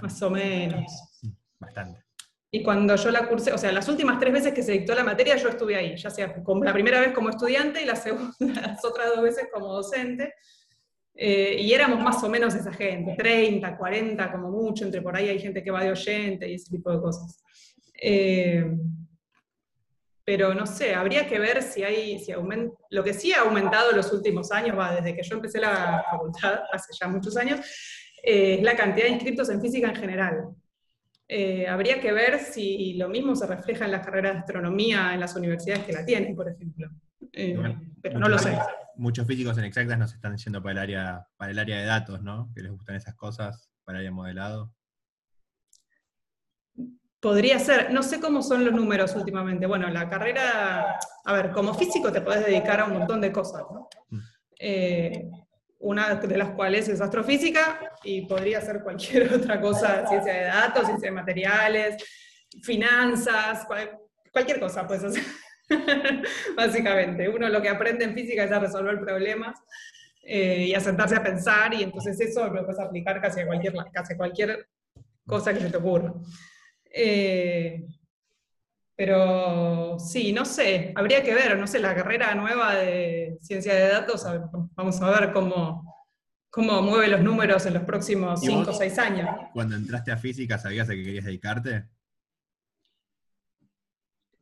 [0.01, 1.19] más o menos.
[1.59, 2.03] Bastante.
[2.51, 5.03] Y cuando yo la cursé, o sea, las últimas tres veces que se dictó la
[5.03, 8.33] materia, yo estuve ahí, ya sea como la primera vez como estudiante y la segunda,
[8.67, 10.33] las otras dos veces como docente.
[11.13, 15.27] Eh, y éramos más o menos esa gente, 30, 40 como mucho, entre por ahí
[15.27, 17.43] hay gente que va de oyente y ese tipo de cosas.
[18.01, 18.65] Eh,
[20.29, 23.89] pero no sé, habría que ver si hay, si aumenta, lo que sí ha aumentado
[23.89, 27.59] en los últimos años, va desde que yo empecé la facultad, hace ya muchos años,
[28.21, 30.49] eh, es la cantidad de inscritos en física en general.
[31.27, 35.19] Eh, habría que ver si lo mismo se refleja en las carreras de astronomía en
[35.19, 36.91] las universidades que la tienen, por ejemplo.
[37.33, 37.57] Eh,
[37.99, 38.55] pero no lo sé.
[38.97, 42.21] Muchos físicos en exactas nos están yendo para el área, para el área de datos,
[42.21, 42.51] ¿no?
[42.53, 44.75] Que les gustan esas cosas, para el área de modelado.
[47.19, 49.65] Podría ser, no sé cómo son los números últimamente.
[49.65, 53.63] Bueno, la carrera, a ver, como físico te podés dedicar a un montón de cosas,
[53.71, 53.89] ¿no?
[54.10, 54.19] Mm.
[54.60, 55.29] Eh,
[55.79, 60.86] una de las cuales es astrofísica y podría ser cualquier otra cosa, ciencia de datos,
[60.86, 62.03] ciencia de materiales,
[62.62, 63.65] finanzas,
[64.32, 65.03] cualquier cosa, pues,
[66.55, 67.29] básicamente.
[67.29, 69.58] Uno lo que aprende en física es a resolver problemas
[70.23, 73.73] eh, y a sentarse a pensar, y entonces eso lo puedes aplicar casi a cualquier,
[73.93, 74.67] casi cualquier
[75.25, 76.13] cosa que se te ocurra.
[76.91, 77.86] Eh,
[78.95, 83.88] pero sí, no sé, habría que ver, no sé, la carrera nueva de ciencia de
[83.88, 84.25] datos,
[84.75, 86.06] vamos a ver cómo,
[86.49, 89.30] cómo mueve los números en los próximos 5 o 6 años.
[89.54, 91.86] Cuando entraste a física, ¿sabías a qué querías dedicarte?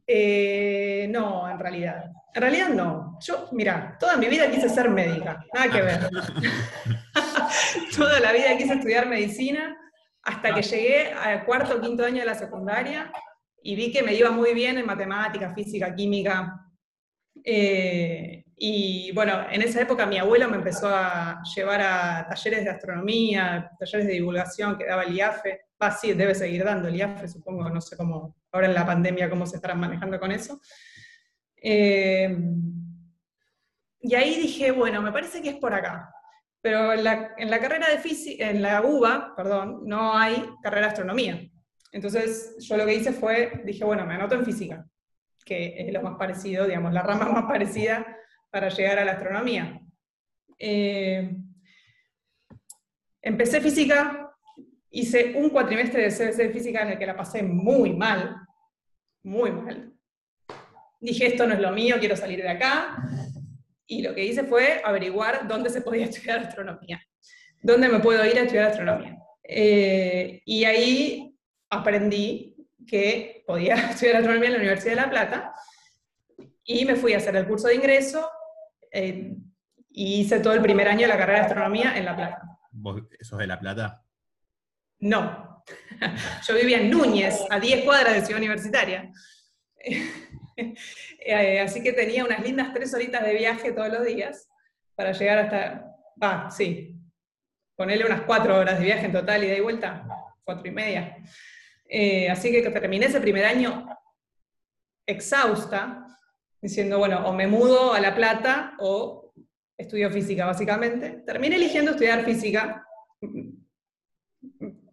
[0.07, 2.11] Eh, no, en realidad.
[2.33, 3.19] En realidad no.
[3.21, 6.09] Yo, mira, toda mi vida quise ser médica, nada que ver.
[7.95, 9.77] toda la vida quise estudiar medicina
[10.27, 13.09] hasta que llegué al cuarto o quinto año de la secundaria
[13.63, 16.65] y vi que me iba muy bien en matemática, física, química.
[17.45, 22.69] Eh, y bueno, en esa época mi abuelo me empezó a llevar a talleres de
[22.71, 25.61] astronomía, talleres de divulgación que daba el IAFE.
[25.79, 29.29] Ah, sí, debe seguir dando el IAFE, supongo, no sé cómo, ahora en la pandemia,
[29.29, 30.59] cómo se estarán manejando con eso.
[31.55, 32.37] Eh,
[34.01, 36.13] y ahí dije, bueno, me parece que es por acá.
[36.67, 41.49] Pero en la, carrera de física, en la UBA, perdón, no hay carrera de astronomía.
[41.93, 44.85] Entonces yo lo que hice fue, dije, bueno, me anoto en física,
[45.45, 48.05] que es lo más parecido, digamos, la rama más parecida
[48.51, 49.79] para llegar a la astronomía.
[50.59, 51.37] Eh,
[53.21, 54.29] empecé física,
[54.89, 58.45] hice un cuatrimestre de CBC de física en el que la pasé muy mal,
[59.23, 59.93] muy mal.
[60.99, 63.07] Dije, esto no es lo mío, quiero salir de acá.
[63.87, 67.01] Y lo que hice fue averiguar dónde se podía estudiar astronomía,
[67.61, 69.17] dónde me puedo ir a estudiar astronomía.
[69.43, 71.35] Eh, y ahí
[71.69, 75.53] aprendí que podía estudiar astronomía en la Universidad de La Plata
[76.63, 78.29] y me fui a hacer el curso de ingreso
[78.91, 79.33] eh,
[79.89, 82.41] y hice todo el primer año de la carrera de astronomía en La Plata.
[82.71, 84.03] ¿Vos sos de La Plata?
[84.99, 85.63] No.
[86.47, 89.11] Yo vivía en Núñez, a 10 cuadras de Ciudad Universitaria.
[91.19, 94.47] Eh, así que tenía unas lindas tres horitas de viaje todos los días
[94.95, 96.95] para llegar hasta, ah, sí,
[97.75, 100.07] ponerle unas cuatro horas de viaje en total y de vuelta,
[100.43, 101.17] cuatro y media.
[101.89, 103.87] Eh, así que terminé ese primer año
[105.05, 106.07] exhausta,
[106.61, 109.33] diciendo, bueno, o me mudo a La Plata o
[109.77, 111.23] estudio física, básicamente.
[111.25, 112.85] Terminé eligiendo estudiar física,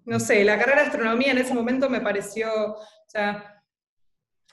[0.05, 2.77] no sé, la carrera de astronomía en ese momento me pareció,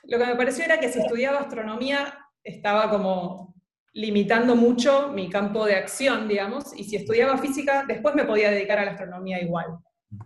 [0.04, 3.56] lo que me pareció era que si estudiaba astronomía estaba como
[3.94, 8.80] limitando mucho mi campo de acción, digamos, y si estudiaba física, después me podía dedicar
[8.80, 9.78] a la astronomía igual.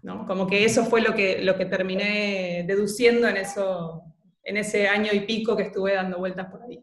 [0.02, 0.26] ¿no?
[0.26, 4.04] Como que eso fue lo que, lo que terminé deduciendo en, eso,
[4.44, 6.82] en ese año y pico que estuve dando vueltas por ahí.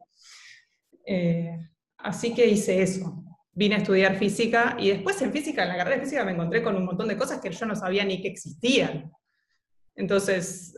[1.07, 1.57] Eh,
[1.99, 3.25] así que hice eso.
[3.53, 6.63] Vine a estudiar física y después en física, en la carrera de física, me encontré
[6.63, 9.13] con un montón de cosas que yo no sabía ni que existían.
[9.95, 10.75] Entonces,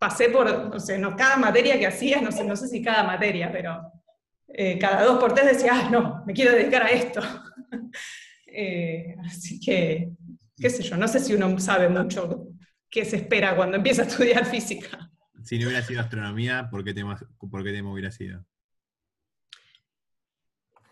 [0.00, 3.04] pasé por, o sea, no, cada materia que hacía, no sé, no sé si cada
[3.04, 3.92] materia, pero
[4.48, 7.20] eh, cada dos por tres decía, ah, no, me quiero dedicar a esto.
[8.52, 10.10] Eh, así que,
[10.56, 12.48] qué sé yo, no sé si uno sabe mucho
[12.90, 15.08] qué se espera cuando empieza a estudiar física.
[15.44, 18.44] Si no hubiera sido astronomía, ¿por qué tema, por qué tema hubiera sido?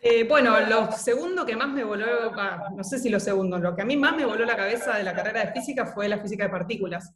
[0.01, 2.33] Eh, bueno, lo segundo que más me voló,
[2.77, 5.03] no sé si lo segundo, lo que a mí más me voló la cabeza de
[5.03, 7.13] la carrera de física fue la física de partículas.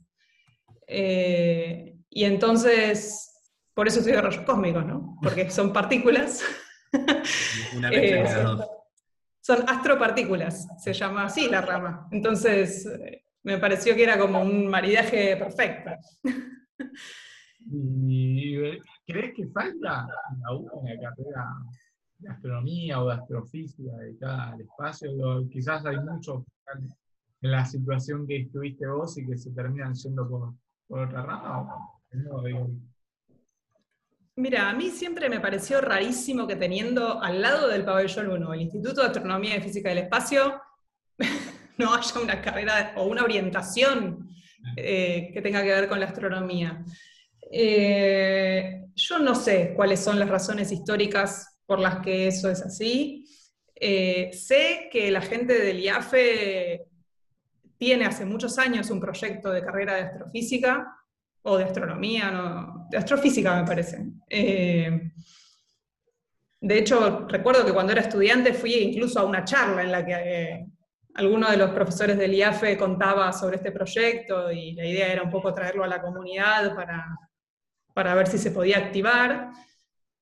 [0.89, 3.33] Y entonces
[3.75, 5.19] por eso estudio rayos cósmicos, ¿no?
[5.23, 6.45] Porque son partículas.
[7.77, 8.25] Una eh,
[9.41, 12.07] son astropartículas, se llama así la rama.
[12.13, 15.91] Entonces, eh, me pareció que era como un maridaje perfecto.
[17.71, 20.07] ¿Y crees que falta
[20.73, 21.47] una carrera
[22.19, 25.11] de astronomía o de astrofísica dedicada al espacio?
[25.51, 26.45] quizás hay mucho
[27.41, 30.55] en la situación que estuviste vos y que se terminan yendo por,
[31.01, 31.77] otra rama.
[34.37, 38.61] Mira, a mí siempre me pareció rarísimo que teniendo al lado del pabellón 1 el
[38.63, 40.61] Instituto de Astronomía y Física del Espacio,
[41.79, 44.29] no haya una carrera o una orientación
[44.77, 46.85] eh, que tenga que ver con la astronomía.
[47.51, 53.27] Eh, yo no sé cuáles son las razones históricas por las que eso es así.
[53.75, 56.87] Eh, sé que la gente del IAFE
[57.83, 60.97] tiene hace muchos años un proyecto de carrera de astrofísica
[61.43, 64.07] o de astronomía, no, de astrofísica me parece.
[64.31, 65.11] Eh,
[66.61, 70.13] de hecho, recuerdo que cuando era estudiante fui incluso a una charla en la que
[70.13, 70.67] eh,
[71.15, 75.31] alguno de los profesores del IAFE contaba sobre este proyecto y la idea era un
[75.31, 77.05] poco traerlo a la comunidad para,
[77.93, 79.51] para ver si se podía activar.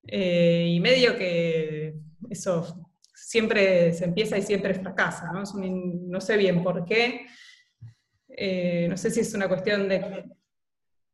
[0.06, 1.92] Eh, y medio que
[2.30, 5.42] eso siempre se empieza y siempre fracasa, ¿no?
[5.52, 7.26] no sé bien por qué.
[8.88, 10.24] No sé si es una cuestión de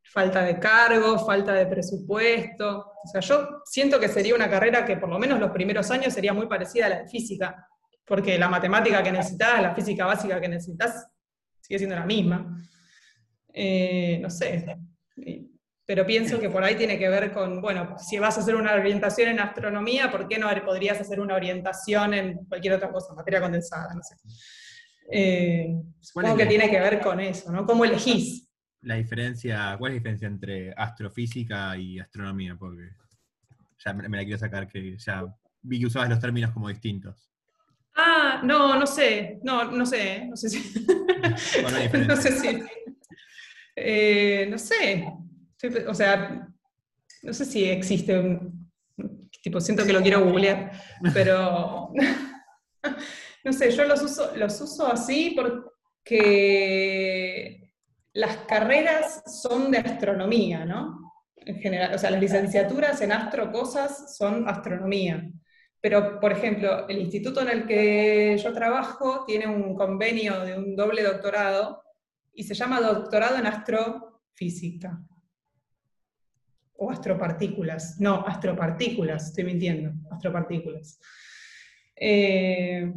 [0.02, 2.92] falta de cargo, falta de presupuesto.
[3.04, 6.14] O sea, yo siento que sería una carrera que por lo menos los primeros años
[6.14, 7.66] sería muy parecida a la de física,
[8.04, 11.06] porque la matemática que necesitas, la física básica que necesitas,
[11.60, 12.56] sigue siendo la misma.
[13.52, 14.64] Eh, no sé,
[15.86, 18.74] pero pienso que por ahí tiene que ver con, bueno, si vas a hacer una
[18.74, 23.40] orientación en astronomía, ¿por qué no podrías hacer una orientación en cualquier otra cosa, materia
[23.40, 24.16] condensada, no sé.
[25.10, 27.64] Eh, supongo que tiene que ver con eso, ¿no?
[27.64, 28.46] ¿Cómo elegís?
[28.86, 32.56] la diferencia, ¿cuál es la diferencia entre astrofísica y astronomía?
[32.56, 32.88] Porque
[33.84, 35.24] ya me, la quiero sacar, que ya
[35.62, 37.28] vi que usabas los términos como distintos.
[37.96, 40.86] Ah, no, no sé, no, no sé, no sé si.
[42.08, 42.62] no sé si.
[43.74, 45.12] Eh, no sé.
[45.88, 46.48] O sea,
[47.22, 48.70] no sé si existe un.
[49.42, 50.70] Tipo, siento que lo quiero googlear,
[51.12, 51.92] pero.
[53.46, 56.10] no sé, yo los uso, los uso así porque
[58.12, 61.12] las carreras son de astronomía, ¿no?
[61.36, 65.30] En general, o sea, las licenciaturas en astro cosas son astronomía.
[65.80, 70.74] Pero, por ejemplo, el instituto en el que yo trabajo tiene un convenio de un
[70.74, 71.84] doble doctorado
[72.34, 75.00] y se llama doctorado en astrofísica.
[76.72, 78.00] O astropartículas.
[78.00, 80.98] No, astropartículas, estoy mintiendo, astropartículas.
[81.94, 82.92] Eh,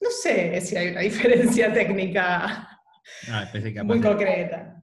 [0.00, 2.78] no sé si hay una diferencia técnica
[3.28, 3.50] Ah,
[3.84, 4.82] Muy concreta.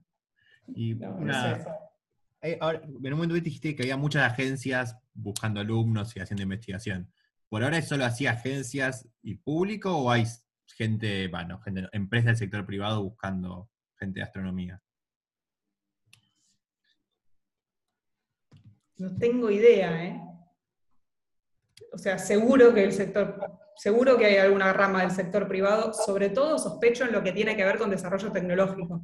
[0.68, 0.92] Y
[2.42, 7.12] eh, en un momento dijiste que había muchas agencias buscando alumnos y haciendo investigación.
[7.48, 10.24] ¿Por ahora es solo así agencias y público o hay
[10.66, 14.82] gente, bueno, gente, empresas del sector privado buscando gente de astronomía?
[18.98, 20.20] No tengo idea, ¿eh?
[21.92, 23.38] O sea, seguro que el sector
[23.76, 27.56] seguro que hay alguna rama del sector privado, sobre todo sospecho en lo que tiene
[27.56, 29.02] que ver con desarrollo tecnológico.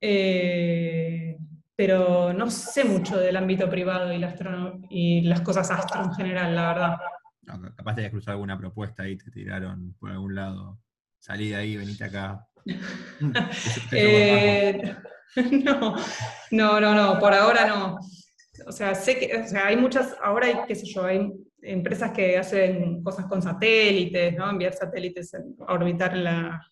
[0.00, 1.36] Eh,
[1.76, 4.24] pero no sé mucho del ámbito privado y,
[4.90, 6.96] y, las cosas astro en general, la verdad.
[7.76, 10.78] capaz te hayas cruzado alguna propuesta y te tiraron por algún lado.
[11.18, 12.46] Salí de ahí, venite acá.
[13.92, 14.96] Eh,
[15.64, 15.96] no,
[16.50, 17.98] no, no, no, por ahora no.
[18.66, 21.32] O sea, sé que, o sea, hay muchas, ahora hay, qué sé yo, hay
[21.64, 24.50] empresas que hacen cosas con satélites, ¿no?
[24.50, 26.64] enviar satélites a orbitar la,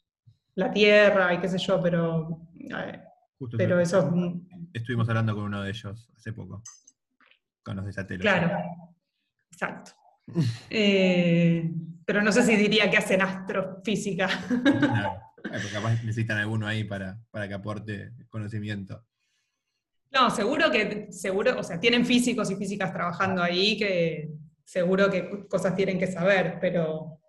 [0.55, 2.49] la Tierra y qué sé yo, pero,
[3.57, 4.13] pero eso-
[4.73, 6.63] es estuvimos hablando con uno de ellos hace poco,
[7.63, 8.23] con los de satélite.
[8.29, 8.59] Claro,
[9.51, 9.93] exacto.
[10.71, 11.69] Eh,
[12.07, 14.29] pero no sé si diría que hacen astrofísica.
[14.49, 15.13] Claro.
[15.45, 19.05] Eh, porque capaz necesitan alguno ahí para, para que aporte conocimiento.
[20.13, 24.31] No, seguro que, seguro, o sea, tienen físicos y físicas trabajando ahí que
[24.73, 27.21] seguro que cosas tienen que saber, pero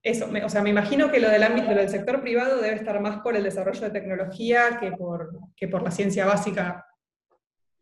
[0.00, 2.76] eso, me- o sea, me imagino que lo del ámbito lo del sector privado debe
[2.76, 6.86] estar más por el desarrollo de tecnología que por, que por la ciencia básica,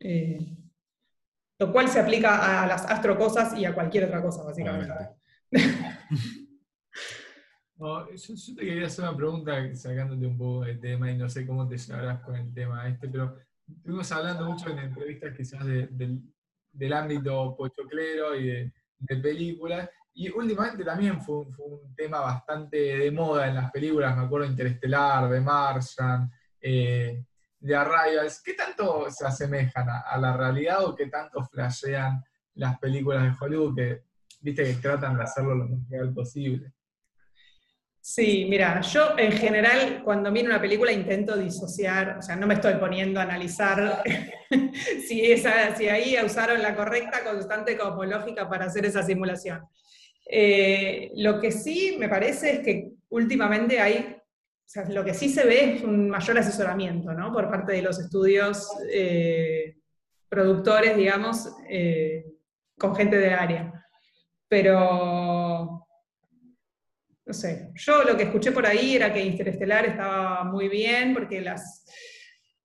[0.01, 0.39] eh,
[1.59, 4.95] lo cual se aplica a las astrocosas y a cualquier otra cosa, básicamente.
[7.77, 11.29] No, yo, yo te quería hacer una pregunta sacándote un poco del tema y no
[11.29, 13.37] sé cómo te llevarás con el tema este, pero
[13.69, 16.23] estuvimos hablando mucho en entrevistas quizás de- del,
[16.77, 18.73] del ámbito pochoclero y de,
[19.23, 24.47] películas, y últimamente también fue, un- tema bastante de moda en las películas, me acuerdo
[24.47, 27.25] Interestelar, de Martian, eh,
[27.59, 28.43] de Arrivals.
[28.43, 32.23] ¿Qué tanto se asemejan a, a la realidad o qué tanto flashean
[32.55, 34.03] las películas de Hollywood que,
[34.41, 36.73] viste, que tratan de hacerlo lo más real posible?
[38.09, 42.55] Sí, mira, yo en general cuando miro una película intento disociar, o sea, no me
[42.55, 44.05] estoy poniendo a analizar
[45.09, 49.61] si, esa, si ahí usaron la correcta constante cosmológica para hacer esa simulación.
[50.25, 55.29] Eh, lo que sí me parece es que últimamente hay, o sea, lo que sí
[55.29, 57.33] se ve es un mayor asesoramiento, ¿no?
[57.33, 59.79] Por parte de los estudios eh,
[60.29, 62.25] productores, digamos, eh,
[62.79, 63.85] con gente de área.
[64.49, 65.46] Pero
[67.27, 71.41] no sé, yo lo que escuché por ahí era que Interestelar estaba muy bien porque
[71.41, 71.85] las,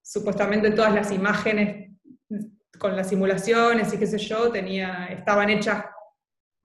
[0.00, 1.90] supuestamente todas las imágenes
[2.78, 5.84] con las simulaciones y qué sé yo, tenía, estaban hechas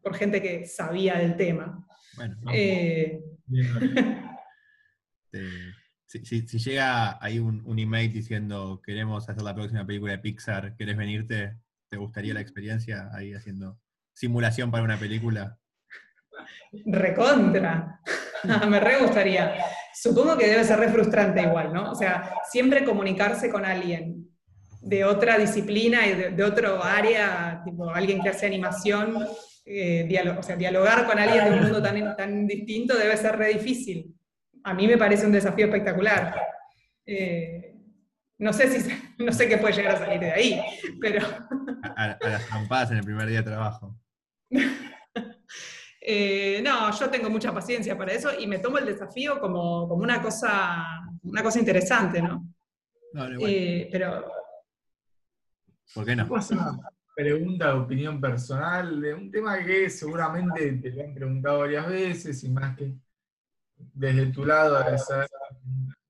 [0.01, 1.85] por gente que sabía del tema.
[2.15, 3.67] Bueno, Eh, Bien,
[5.33, 5.71] eh,
[6.05, 10.19] si, si- si llega ahí un, un email diciendo queremos hacer la próxima película de
[10.19, 11.57] Pixar, ¿querés venirte?
[11.89, 13.79] ¿Te gustaría la experiencia ahí haciendo
[14.13, 15.57] simulación para una película?
[16.85, 18.01] Recontra.
[18.67, 19.55] Me re gustaría.
[19.93, 21.91] Supongo que debe ser re frustrante igual, ¿no?
[21.91, 24.29] O sea, siempre comunicarse con alguien
[24.81, 29.27] de otra disciplina y de, de otro área, tipo alguien que hace animación,
[29.69, 33.49] eh, o sea, dialogar con alguien de un mundo tan, tan distinto debe ser re
[33.49, 34.15] difícil.
[34.63, 36.33] A mí me parece un desafío espectacular.
[37.05, 37.75] Eh,
[38.37, 40.61] no sé si no sé qué puede llegar a salir de ahí,
[41.01, 41.25] pero
[41.95, 43.93] A, las trampadas en el primer día de trabajo.
[46.09, 50.03] Eh, no, yo tengo mucha paciencia para eso y me tomo el desafío como, como
[50.03, 50.85] una, cosa,
[51.23, 52.47] una cosa interesante, ¿no?
[53.11, 54.25] No, no, igual, Eh, pero
[55.93, 56.25] ¿Por qué no?
[56.25, 56.79] ¿Puedo hacer una
[57.13, 62.41] pregunta de opinión personal de un tema que seguramente te lo han preguntado varias veces
[62.45, 62.93] y más que
[63.75, 65.27] desde tu lado debe ser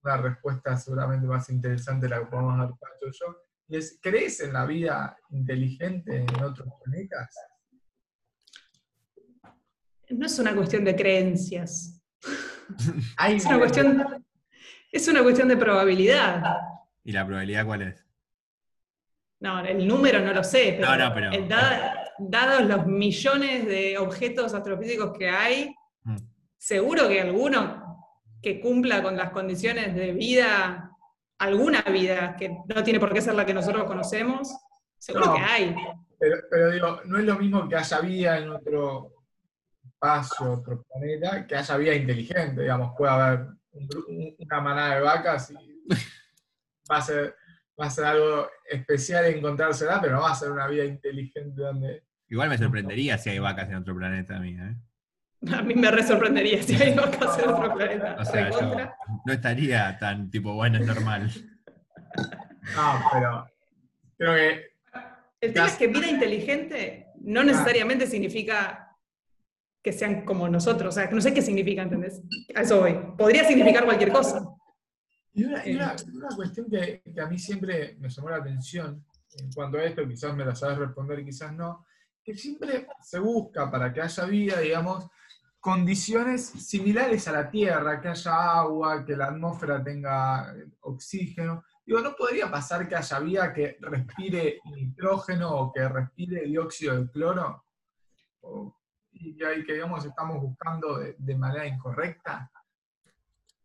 [0.03, 3.35] una respuesta seguramente más interesante la que podemos dar Pacho y yo.
[3.69, 7.35] Y es, ¿crees en la vida inteligente en otros planetas?
[10.09, 12.01] No es una cuestión de creencias,
[13.27, 14.25] es una cuestión,
[14.91, 16.43] es una cuestión de probabilidad.
[17.03, 18.05] ¿Y la probabilidad cuál es?
[19.39, 23.67] No, el número no lo sé, pero, No, no, pero- eh, dada- dados los millones
[23.67, 26.15] de objetos astrofísicos que hay, Mm.
[26.57, 27.85] seguro que alguno
[28.41, 30.91] que cumpla con las condiciones de vida,
[31.37, 34.49] alguna vida que no tiene por qué ser la que nosotros conocemos,
[34.97, 35.35] seguro No.
[35.35, 35.75] que hay.
[36.19, 39.13] Pero, pero digo, no es lo mismo que haya vida en otro
[40.01, 43.39] espacio, otro planeta, que haya vida inteligente, digamos, puede haber
[43.71, 45.55] un gru- un- una manada de vacas y
[46.91, 47.35] va a ser,
[47.79, 52.03] va a ser algo especial encontrársela, pero no va a ser una vida inteligente donde...
[52.29, 54.75] Igual me sorprendería si hay vacas en otro planeta a mí, ¿eh?
[55.55, 58.17] A mí me re sorprendería si hay vacas en otro planeta.
[58.19, 58.75] O sea, yo
[59.25, 61.31] no estaría tan tipo, bueno, es normal.
[62.75, 63.47] No, pero
[64.17, 64.65] creo que
[65.41, 68.86] El tema es que vida inteligente no necesariamente significa
[69.87, 70.89] que sean como nosotros.
[70.89, 72.21] O sea, que no sé qué significa, ¿entendés?
[72.53, 72.93] A eso voy.
[73.17, 74.45] Podría significar cualquier cosa.
[75.33, 79.05] Y una, y una- una cuestión que, que a mí siempre me llamó la atención
[79.39, 81.85] en cuanto a esto, quizás me la sabes responder, quizás no,
[82.21, 85.07] que siempre se busca para que haya vida, digamos,
[85.61, 91.63] condiciones similares a la Tierra, que haya agua, que la atmósfera tenga oxígeno.
[91.85, 97.09] Digo, ¿no podría pasar que haya vida que respire nitrógeno o que respire dióxido de
[97.09, 97.63] cloro?
[98.41, 98.76] O-
[99.21, 102.51] y que digamos, estamos buscando de- manera incorrecta.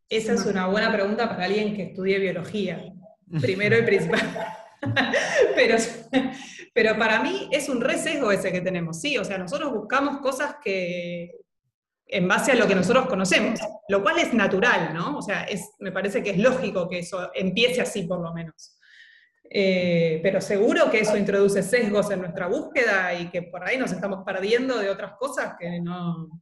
[0.09, 2.85] Esa es una buena pregunta para alguien que estudie biología,
[3.41, 4.21] primero y principal.
[5.55, 5.77] pero,
[6.75, 10.57] pero para mí es un sesgo ese que tenemos, sí, o sea, nosotros buscamos cosas
[10.63, 11.31] que,
[12.13, 15.17] en base a lo que nosotros conocemos, lo cual es natural, ¿no?
[15.17, 18.77] O sea, es, me parece que es lógico que eso empiece así por lo menos.
[19.45, 23.93] Eh, pero seguro que eso introduce sesgos en nuestra búsqueda y que por ahí nos
[23.93, 26.41] estamos perdiendo de otras cosas que, no,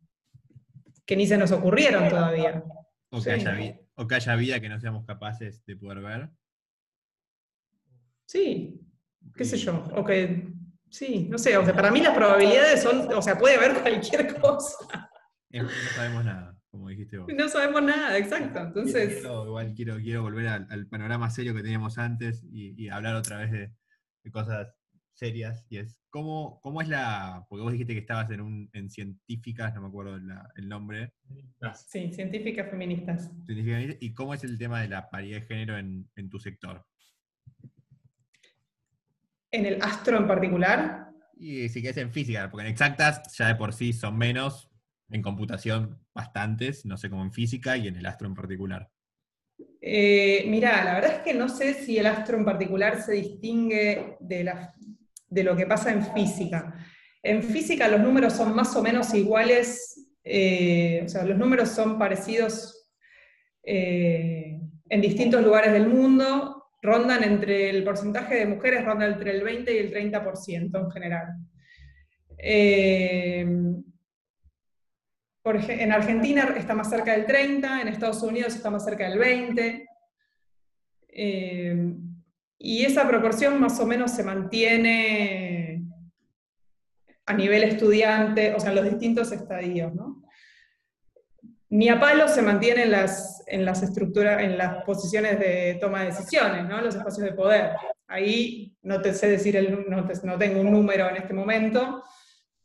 [1.05, 2.62] que ni se nos ocurrieron todavía.
[3.11, 6.30] O que, haya, o que haya vida que no seamos capaces de poder ver.
[8.26, 8.80] Sí,
[9.34, 9.88] qué sé yo.
[9.96, 10.53] O que,
[10.88, 14.40] sí, no sé, o sea, para mí las probabilidades son, o sea, puede haber cualquier
[14.40, 15.11] cosa.
[15.51, 17.29] No sabemos nada, como dijiste vos.
[17.35, 18.61] No sabemos nada, exacto.
[18.61, 19.23] Entonces.
[19.23, 24.31] igual quiero, quiero volver al, panorama serio que teníamos antes y, hablar otra vez de,
[24.31, 24.75] cosas
[25.12, 25.66] serias.
[25.68, 27.45] Y es, ¿cómo, ¿cómo, es la.
[27.49, 30.16] Porque vos dijiste que estabas en, un, en científicas, no me acuerdo
[30.57, 31.12] el nombre.
[31.89, 33.31] Sí, científicas feministas.
[33.49, 36.87] ¿Y cómo es el tema de la paridad de género en, en tu sector?
[39.51, 41.11] ¿En el astro en particular?
[41.37, 44.70] Y sí que es en física, porque en exactas ya de por sí son menos,
[45.11, 48.91] en computación bastantes, no sé cómo en física y en el astro en particular.
[49.81, 54.17] Eh, mira, la verdad es que no sé si el astro en particular se distingue
[54.21, 54.45] de,
[55.43, 56.75] lo que pasa en física.
[57.23, 61.99] En física los números son más o menos iguales, eh, o sea, los números son
[61.99, 62.89] parecidos
[63.63, 69.43] eh, en distintos lugares del mundo, rondan entre el porcentaje de mujeres, ronda entre el
[69.43, 71.27] 20 y el 30% en general.
[75.45, 79.88] En Argentina está más cerca del 30, en Estados Unidos está más cerca del 20.
[81.09, 81.95] Eh,
[82.59, 85.82] y esa proporción más o menos se mantiene
[87.24, 90.22] a nivel estudiante, o sea, en los distintos estadios, ¿no?
[91.70, 96.01] Ni a palo se mantiene en las, en las estructuras, en las posiciones de toma
[96.01, 96.80] de decisiones, ¿no?
[96.82, 97.70] Los espacios de poder.
[98.09, 102.03] Ahí no te sé decir, el, no, no tengo un número en este momento,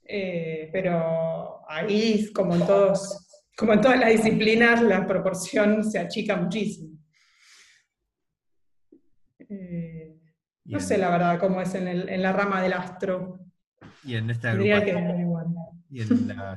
[0.07, 3.27] eh, pero ahí, como en, todos,
[3.57, 6.99] como en todas las disciplinas, la proporción se achica muchísimo.
[9.39, 10.15] Eh,
[10.65, 13.39] no sé la verdad cómo es en, el, en, la rama del astro.
[14.03, 15.55] Y en esta agrupación.
[15.89, 16.55] Y en la,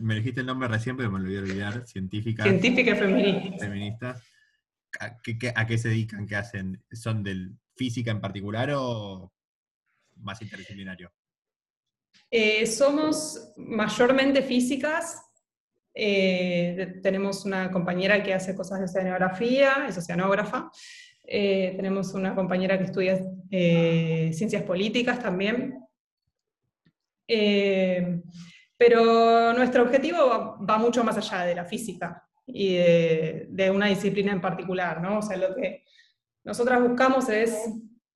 [0.00, 1.86] me, dijiste el nombre recién, pero me lo voy a olvidar.
[1.86, 2.42] Científica.
[2.42, 3.66] Científica feminista.
[3.66, 4.22] Feministas.
[5.00, 6.26] ¿A qué, ¿A qué se dedican?
[6.26, 6.82] ¿Qué hacen?
[6.90, 9.32] ¿Son del física en particular o
[10.16, 11.10] más interdisciplinario?
[12.34, 15.22] Eh, somos mayormente físicas.
[15.94, 20.70] Eh, tenemos una compañera que hace cosas de oceanografía, es oceanógrafa.
[21.24, 23.20] Eh, tenemos una compañera que estudia
[23.50, 25.78] ciencias políticas también.
[28.78, 34.40] pero nuestro objetivo va, mucho más allá de la física y de, una disciplina en
[34.40, 35.18] particular, ¿no?
[35.18, 35.84] O sea, lo que
[36.44, 37.54] nosotras buscamos es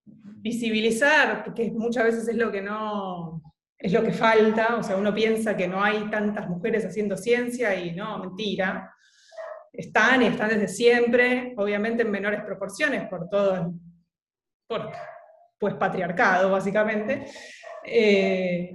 [0.04, 3.42] visibilizar, porque muchas veces es lo que no,
[3.78, 7.74] es lo que falta, o sea, uno piensa que no hay tantas mujeres haciendo ciencia
[7.74, 8.92] y no, mentira.
[9.72, 13.74] Están y están desde siempre, obviamente en menores proporciones por todo
[14.66, 14.90] por,
[15.58, 17.26] pues patriarcado básicamente,
[17.84, 18.72] eh,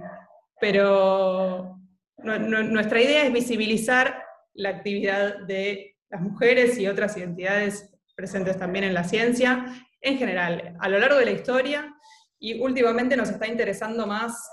[0.60, 1.78] pero
[2.18, 4.22] nuestra idea es visibilizar
[4.54, 9.66] la actividad de las mujeres y otras identidades presentes también en la ciencia,
[10.00, 11.92] en general, a lo largo de la historia,
[12.38, 14.48] y últimamente nos está interesando más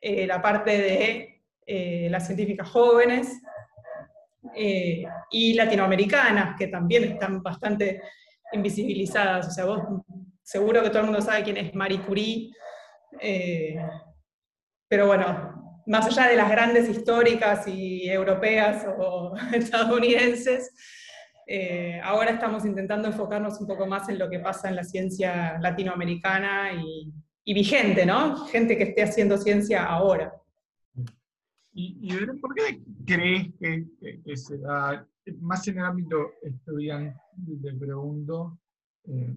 [0.00, 3.40] eh, la parte de eh, las científicas jóvenes
[4.54, 8.00] eh, y latinoamericanas, que también están bastante
[8.52, 9.48] invisibilizadas.
[9.48, 9.82] O sea, vos
[10.42, 12.50] seguro que todo el mundo sabe quién es Marie Curie,
[14.88, 20.74] pero bueno, más allá de las grandes históricas y europeas o estadounidenses,
[22.02, 26.72] ahora estamos intentando enfocarnos un poco más en lo que pasa en la ciencia latinoamericana
[26.72, 27.12] y,
[27.48, 28.44] y vigente, ¿no?
[28.48, 30.34] Gente que esté haciendo ciencia ahora.
[31.72, 35.08] ¿Y, por qué crees que, se da,
[35.40, 38.58] más en el ámbito estudiantil, te pregunto,
[39.04, 39.34] eh,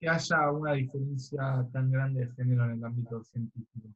[0.00, 3.88] que haya una diferencia tan grande de género en el ámbito científico?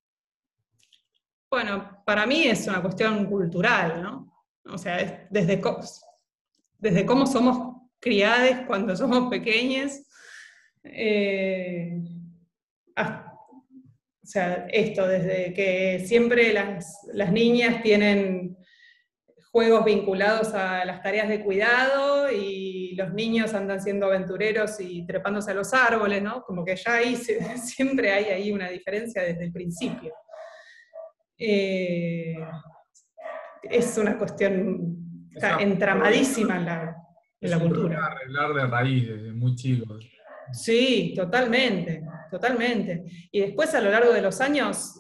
[1.50, 4.44] Bueno, para mí es una cuestión cultural, ¿no?
[4.66, 5.62] O sea, desde,
[6.78, 10.02] desde cómo somos criadas cuando somos pequeños,
[10.82, 12.02] eh,
[14.24, 18.56] o sea, esto, desde que siempre las, niñas tienen
[19.52, 25.50] juegos vinculados a las tareas de cuidado y los niños andan siendo aventureros y trepándose
[25.50, 26.42] a los árboles, ¿no?
[26.42, 27.16] Como que ya ahí
[27.62, 30.14] siempre hay ahí una diferencia desde el principio.
[31.36, 32.36] Eh,
[33.62, 35.28] es una cuestión
[35.60, 36.96] entramadísima en la,
[37.42, 38.06] en la cultura.
[38.06, 40.08] arreglar de raíz desde muy chicos.
[40.50, 42.02] Sí, totalmente,
[42.34, 43.04] totalmente.
[43.30, 44.94] Y después a lo largo de los años,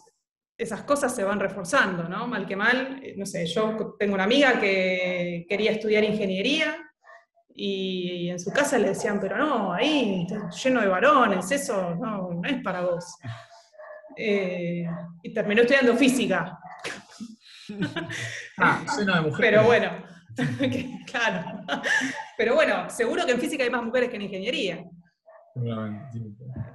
[0.56, 2.28] esas cosas se van reforzando, ¿no?
[2.28, 6.76] Mal que mal, eh, no sé, yo tengo una amiga que quería estudiar ingeniería
[7.56, 12.30] y en su casa le decían, pero no, ahí está lleno de varones, eso no,
[12.30, 13.16] no es para vos.
[14.16, 14.86] Eh,
[15.24, 16.58] y terminó estudiando física.
[18.58, 19.50] Ah, lleno de mujeres.
[19.50, 19.90] Pero bueno,
[21.10, 21.64] claro.
[22.36, 24.84] Pero bueno, seguro que en física hay más mujeres que en ingeniería.
[25.54, 26.18] Seguramente.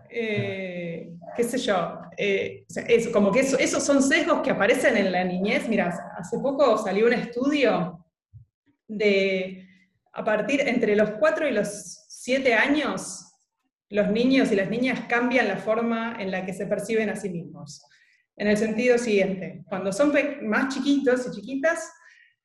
[0.10, 2.66] Eh, qué sé yo, eh,
[3.14, 5.68] como que eso- esos son sesgos que aparecen en la niñez.
[5.70, 8.06] Mira, hace poco salió un estudio
[8.88, 9.66] de
[10.14, 13.26] a partir entre los 4 y los 7 años,
[13.90, 17.30] los niños y las niñas cambian la forma en la que se perciben a sí
[17.30, 17.84] mismos.
[18.36, 20.12] En el sentido siguiente, cuando son
[20.44, 21.92] más chiquitos y chiquitas,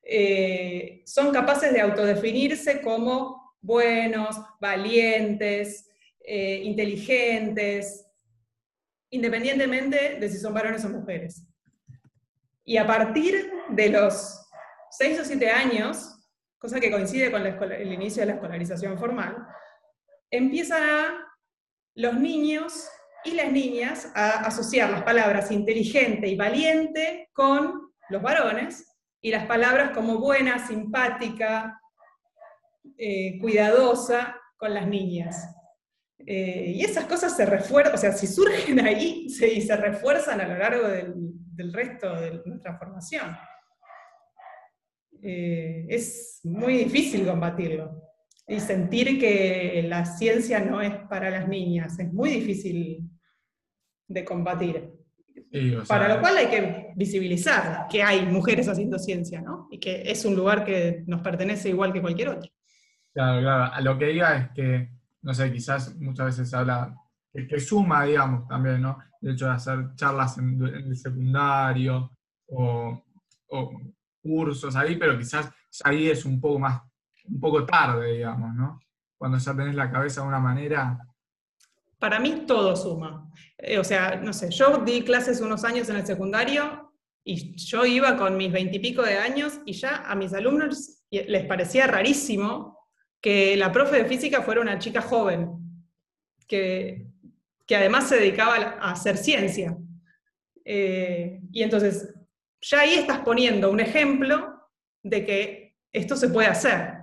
[0.03, 5.89] eh, son capaces de autodefinirse como buenos, valientes,
[6.27, 8.07] eh, inteligentes,
[9.09, 11.45] independientemente de si son varones o mujeres.
[12.63, 14.47] Y a partir de los
[14.91, 16.17] 6 o 7 años,
[16.57, 19.37] cosa que coincide con el inicio de la escolarización formal,
[20.31, 21.13] empiezan
[21.93, 22.89] los niños
[23.23, 29.45] y las niñas a asociar las palabras inteligente y valiente con los varones y las
[29.45, 31.79] palabras como buena, simpática,
[32.97, 35.55] eh, cuidadosa con las niñas.
[36.27, 40.41] Eh, y esas cosas se refuerzan, o sea, si surgen ahí se, y se refuerzan
[40.41, 41.13] a lo largo del,
[41.55, 43.35] del resto de nuestra formación.
[45.21, 48.01] Eh, es muy difícil combatirlo
[48.47, 53.09] y sentir que la ciencia no es para las niñas, es muy difícil
[54.07, 54.91] de combatir.
[55.51, 59.67] Sí, o sea, Para lo cual hay que visibilizar que hay mujeres haciendo ciencia, ¿no?
[59.71, 62.51] Y que es un lugar que nos pertenece igual que cualquier otro.
[63.13, 63.73] Claro, claro.
[63.73, 64.89] A lo que diga es que,
[65.25, 66.95] no sé, quizás muchas veces habla,
[67.33, 68.99] que, que suma, digamos, también, ¿no?
[69.21, 72.11] El hecho de hacer charlas en, en el secundario
[72.47, 73.03] o,
[73.49, 73.81] o
[74.21, 75.51] cursos ahí, pero quizás
[75.83, 76.79] ahí es un poco más,
[77.25, 78.79] un poco tarde, digamos, ¿no?
[79.17, 80.99] Cuando ya tenés la cabeza de una manera.
[81.97, 83.27] Para mí todo suma.
[83.57, 87.83] Eh, o sea, no sé, yo di clases unos años en el secundario y yo
[87.83, 92.74] iba con mis veintipico de años y ya a mis alumnos les parecía rarísimo
[93.25, 95.49] que la profe de física fuera una chica joven,
[96.47, 97.07] que,
[97.65, 99.75] que además se dedicaba a hacer ciencia.
[100.63, 102.13] Eh, y entonces,
[102.61, 104.69] ya ahí estás poniendo un ejemplo
[105.01, 106.97] de que esto se puede hacer.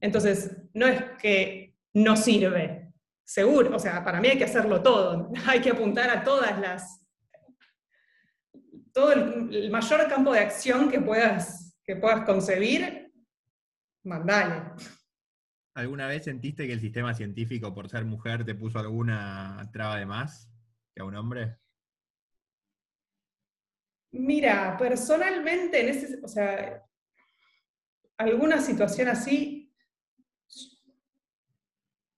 [0.00, 2.90] Entonces, no es que no sirve,
[3.22, 7.06] seguro, o sea, para mí hay que hacerlo todo, hay que apuntar a todas las,
[8.92, 13.12] todo el, el mayor campo de acción que puedas, que puedas concebir,
[14.02, 14.64] mandale.
[15.78, 20.06] ¿Alguna vez sentiste que el sistema científico, por ser mujer, te puso alguna traba de
[20.06, 20.50] más
[20.92, 21.56] que a un hombre?
[24.10, 26.84] Mira, personalmente, en ese, o sea,
[28.16, 29.72] alguna situación así,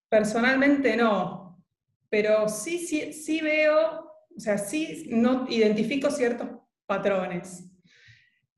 [0.09, 1.63] personalmente no,
[2.09, 6.49] pero sí, sí, sí veo, o sea, sí no identifico ciertos
[6.87, 7.71] patrones.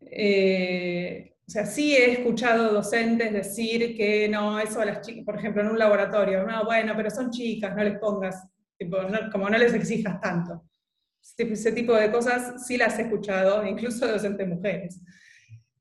[0.01, 5.63] Eh, sea, sí he escuchado docentes decir que no, eso a las chicas, por ejemplo,
[5.63, 8.45] en un laboratorio, no, bueno, pero son chicas, no les pongas,
[8.79, 10.65] tipo, no- como no les exijas tanto.
[11.23, 15.01] Ese ese tipo de cosas sí las he escuchado, incluso de docentes mujeres.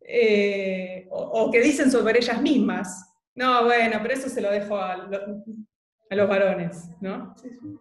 [0.02, 3.06] Eh, o, o que dicen sobre ellas mismas,
[3.36, 5.44] no, bueno, pero eso se lo dejo a, lo-
[6.10, 7.36] a los varones, ¿no?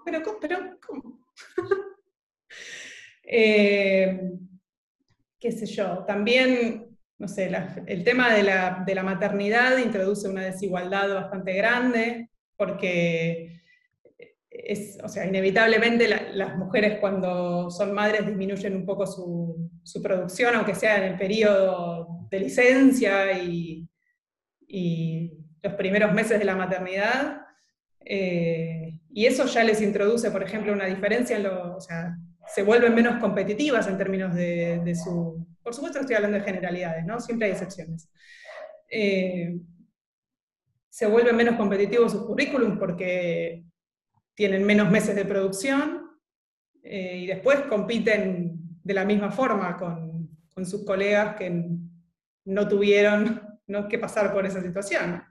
[0.04, 0.38] Pero, ¿cómo?
[0.40, 1.20] Pero, ¿cómo?
[3.24, 4.32] Eh,
[5.38, 6.89] qué sé yo, también,
[7.20, 7.52] no sé,
[7.86, 13.60] el tema de la, maternidad introduce una desigualdad bastante grande, porque
[14.48, 19.70] es, o sea, inevitablemente la- las mujeres cuando son madres disminuyen un poco su,
[20.02, 23.86] producción, aunque sea en el periodo de licencia y,
[25.62, 27.42] los primeros meses de la maternidad.
[28.02, 31.38] Eh, y eso ya les introduce, por ejemplo, una diferencia
[31.76, 32.16] o sea,
[32.46, 35.39] se vuelven menos competitivas en términos de su...
[35.70, 37.20] Por supuesto estoy hablando de generalidades, ¿no?
[37.20, 38.10] Siempre hay excepciones.
[38.90, 39.56] Eh,
[40.88, 43.62] se vuelven menos competitivos sus currículums porque
[44.34, 46.10] tienen menos meses de producción
[46.82, 51.68] eh, y después compiten de la misma forma con, con sus colegas que
[52.46, 55.22] no tuvieron no, que pasar por esa situación.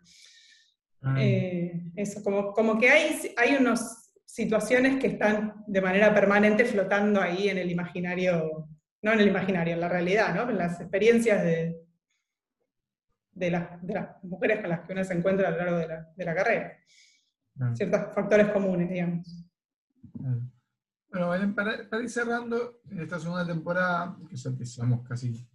[1.17, 7.19] Eh, eso, como, como que hay, hay unas situaciones que están de manera permanente flotando
[7.19, 8.69] ahí en el imaginario,
[9.01, 10.49] no en el imaginario, en la realidad, ¿no?
[10.49, 11.81] en las experiencias de,
[13.31, 15.87] de, las, de las mujeres con las que uno se encuentra a lo largo de
[15.87, 16.77] la, de la carrera.
[17.73, 19.45] Ciertos factores comunes, digamos.
[21.11, 25.45] Bueno, para, ir cerrando, en esta segunda temporada, que ya empezamos casi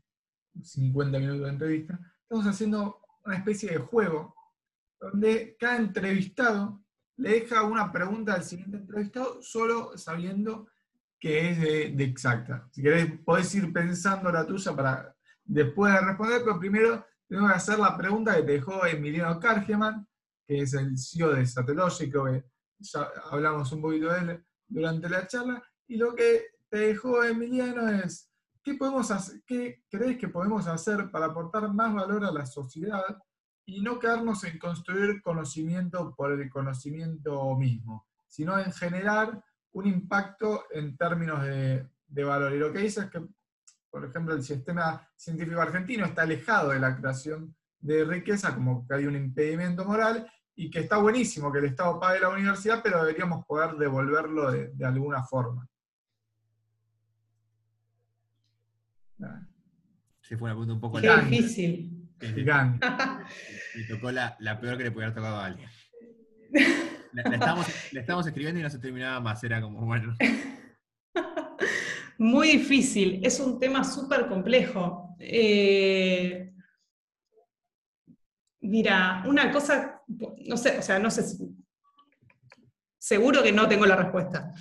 [0.61, 4.35] 50 minutos de entrevista, estamos haciendo una especie de juego
[5.01, 6.85] donde cada entrevistado
[7.17, 10.69] le deja una pregunta al siguiente entrevistado solo sabiendo
[11.25, 11.59] que es
[11.97, 12.68] de, exacta.
[12.70, 17.55] Si querés, podés ir pensando la tuya para después de responder, pero primero tengo que
[17.55, 20.07] hacer la pregunta que te dejó Emiliano Kargeman,
[20.47, 22.45] que es el CEO de Satelógico, que
[22.79, 27.89] ya hablamos un poquito de él durante la charla, y lo que te dejó Emiliano
[27.89, 28.31] es,
[28.62, 33.16] ¿qué, podemos hacer, qué crees que podemos hacer para aportar más valor a la sociedad
[33.64, 39.43] y no quedarnos en construir conocimiento por el conocimiento mismo, sino en generar
[39.75, 42.53] un impacto en términos de, valor.
[42.55, 43.20] Y lo que dice es que,
[43.91, 48.95] por ejemplo, el sistema científico argentino está alejado de la creación de riqueza, como que
[48.95, 53.01] hay un impedimento moral, y que está buenísimo que el Estado pague la universidad, pero
[53.01, 55.68] deberíamos poder devolverlo de, alguna forma.
[60.20, 62.09] Sí, fue una pregunta un poco Qué difícil.
[63.75, 65.68] Y tocó la, peor que le pudiera haber tocado a alguien.
[67.15, 70.15] Le estábamos, escribiendo y no se terminaba más, era como, bueno.
[72.19, 75.17] Muy difícil, es un tema súper complejo.
[75.19, 76.53] Eh,
[78.61, 80.03] mira, una cosa,
[80.47, 81.25] no sé, o sea, no sé,
[82.99, 84.53] seguro que no tengo la respuesta,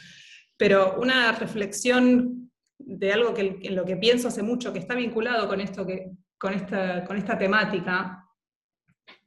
[0.58, 5.48] pero una reflexión de algo que, en lo que pienso hace mucho, que está vinculado
[5.48, 8.23] con esto que, con esta, con esta temática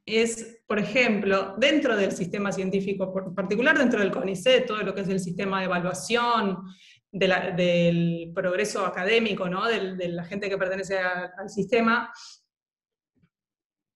[0.07, 5.01] es, por ejemplo, dentro del sistema científico, en particular dentro del CONICET, todo lo que
[5.01, 6.63] es el sistema de evaluación,
[7.11, 9.65] del progreso académico, ¿no?
[9.65, 12.11] de la gente que pertenece al sistema,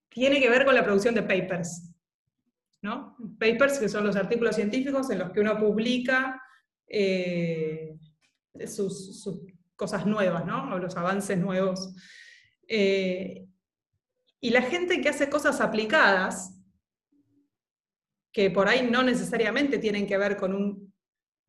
[0.09, 1.89] tiene que ver con la producción de papers.
[2.81, 3.15] ¿no?
[3.39, 6.41] Papers, que son los artículos científicos en los que uno publica
[6.87, 7.95] eh,
[8.67, 9.29] sus,
[9.77, 10.75] cosas nuevas, ¿no?
[10.75, 11.95] o los avances nuevos
[12.67, 13.47] eh,
[14.41, 16.59] y la gente que hace cosas aplicadas,
[18.33, 20.93] que por ahí no necesariamente tienen que ver con un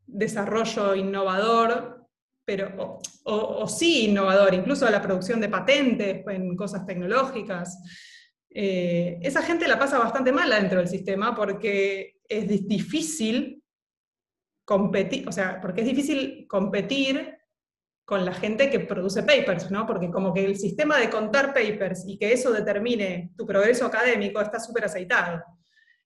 [0.07, 2.07] desarrollo innovador,
[2.45, 7.78] pero, o, sí innovador, incluso la producción de patentes en cosas tecnológicas,
[8.51, 13.62] eh, esa gente la pasa bastante mal dentro del sistema porque es difícil
[14.66, 17.38] competir, o sea, porque es difícil competir
[18.13, 19.87] con la gente que produce papers, ¿no?
[19.87, 24.39] Porque como que el sistema de contar papers y que eso determine tu progreso académico
[24.39, 25.43] está súper aceitado.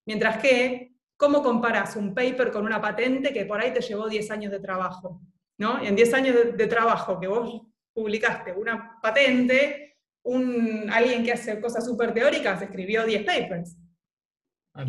[0.04, 4.30] Mientras que, ¿cómo comparas un paper con una patente que por ahí te llevó 10
[4.30, 5.20] años de trabajo?
[5.58, 5.82] ¿no?
[5.82, 7.60] Y en 10 años de, trabajo que vos
[7.92, 13.76] publicaste una patente, un, alguien que hace cosas súper teóricas escribió 10 papers.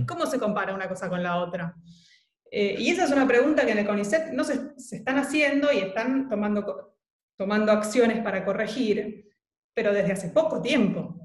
[0.08, 1.74] ¿Cómo se compara una cosa con la otra?
[2.52, 5.74] Eh, y esa es una pregunta que en el CONICET no se, se, están haciendo
[5.74, 6.94] y están tomando
[7.38, 9.30] tomando acciones para corregir,
[9.74, 11.16] pero desde hace poco tiempo.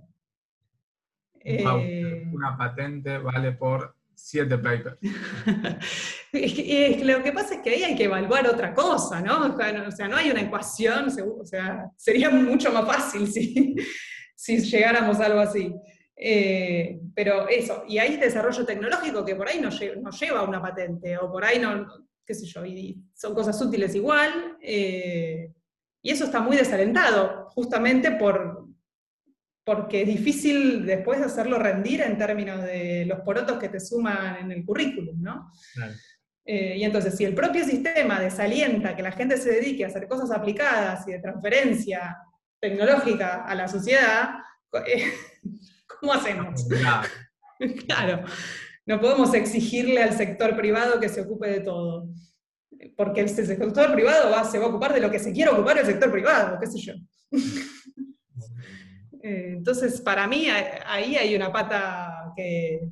[1.40, 4.98] Eh, una patente vale por siete papers.
[6.32, 9.46] lo que pasa es que ahí hay que evaluar otra cosa, ¿no?
[9.46, 13.74] O sea, no hay una ecuación, o sea, sería mucho más fácil si,
[14.36, 15.74] si llegáramos a algo así.
[16.16, 21.30] Eh, pero eso, y hay desarrollo tecnológico que por ahí no, lleva una patente, o
[21.30, 21.86] por ahí no,
[22.24, 24.56] qué sé yo, y son cosas útiles igual.
[24.62, 25.50] Eh,
[26.02, 28.66] y eso está muy desalentado, justamente por,
[29.64, 34.50] porque es difícil después hacerlo rendir en términos de los porotos que te suman en
[34.50, 35.52] el currículum, ¿no?
[36.44, 40.08] Eh, y entonces, si el propio sistema desalienta que la gente se dedique a hacer
[40.08, 42.18] cosas aplicadas y de transferencia
[42.58, 44.30] tecnológica a la sociedad,
[44.86, 45.12] eh,
[46.00, 46.66] ¿cómo hacemos?
[47.86, 48.24] claro,
[48.86, 52.08] no podemos exigirle al sector privado que se ocupe de todo
[52.96, 55.78] porque el sector privado va, se va a ocupar de lo que se quiere ocupar
[55.78, 56.94] el sector privado, qué sé yo.
[59.24, 62.90] Eh, entonces, para mí ahí hay una pata que,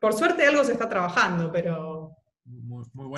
[0.00, 2.16] por suerte algo se está trabajando, pero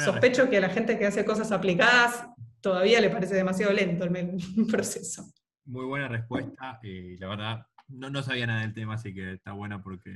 [0.05, 2.27] sospecho que a la gente que hace cosas aplicadas
[2.61, 4.37] todavía le parece demasiado lento el,
[4.71, 5.25] proceso.
[5.65, 9.53] Muy buena respuesta y la verdad no, no sabía nada del tema, así que está
[9.53, 10.11] buena porque...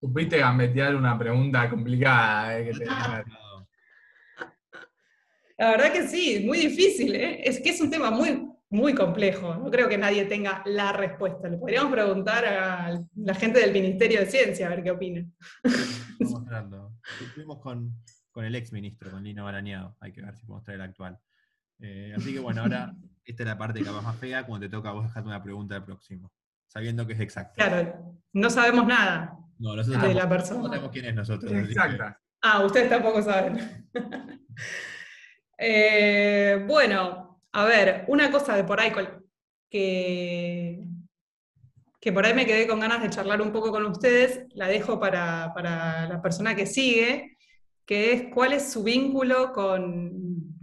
[0.00, 2.84] Supiste gambetear una pregunta complicada eh, que te
[5.60, 7.42] La verdad que sí, muy difícil, ¿eh?
[7.44, 9.56] Es que es un tema muy, muy complejo.
[9.56, 11.50] No creo que nadie tenga la respuesta.
[11.50, 15.22] Le podríamos preguntar a la gente del Ministerio de Ciencia a ver qué opina.
[17.20, 17.92] Estuvimos con,
[18.36, 19.98] el ex ministro, con Lino Barañado.
[20.00, 21.18] Hay que ver si podemos traer el actual.
[21.78, 22.94] Eh, así que bueno, ahora
[23.26, 25.42] esta es la parte que va más fea, cuando te toca a vos dejarte una
[25.42, 26.32] pregunta del próximo,
[26.68, 27.52] sabiendo que es exacta.
[27.68, 30.62] Claro, no sabemos nada no, nosotros de la persona.
[30.62, 31.52] No sabemos quién es nosotros.
[31.52, 32.18] Exacta.
[32.40, 33.86] Ah, ustedes tampoco saben.
[35.62, 38.92] Eh, bueno, a ver, una cosa de por ahí
[39.68, 40.82] que,
[42.00, 44.98] que por ahí me quedé con ganas de charlar un poco con ustedes, la dejo
[44.98, 47.36] para, para la persona que sigue,
[47.84, 50.56] que es cuál es su vínculo con...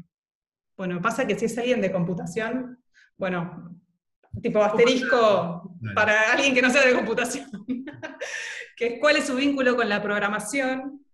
[0.75, 2.83] Bueno, pasa que si es alguien de computación,
[3.17, 3.79] bueno,
[4.41, 7.47] tipo asterisco para alguien que no sea de computación,
[8.75, 11.05] que es cuál es su vínculo con la programación,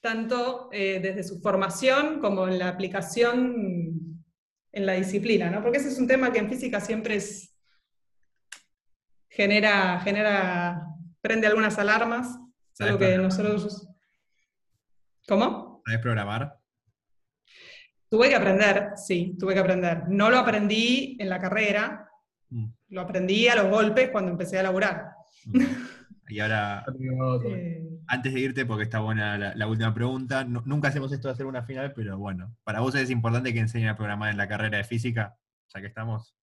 [0.00, 4.10] tanto eh, desde su formación como en la aplicación
[4.72, 5.62] en la disciplina, ¿no?
[5.62, 7.56] Porque ese es un tema que en física siempre es,
[9.28, 10.86] genera, genera,
[11.20, 12.38] prende algunas alarmas,
[12.72, 13.88] es algo que nosotros...
[15.26, 15.82] ¿Cómo?
[15.84, 16.58] ¿Sabes programar?
[18.08, 20.08] Tuve que aprender, sí, tuve que aprender.
[20.08, 22.08] No lo aprendí en la carrera,
[22.48, 22.66] mm.
[22.88, 25.10] lo aprendí a los golpes cuando empecé a laburar.
[25.44, 25.60] Mm.
[26.30, 26.84] Y ahora,
[27.44, 27.82] eh.
[28.06, 31.64] antes de irte, porque está buena la, última pregunta, nunca hacemos esto de hacer una
[31.64, 34.84] final, pero bueno, ¿para vos es importante que enseñen a programar en la carrera de
[34.84, 35.36] física,
[35.74, 36.36] ya que estamos?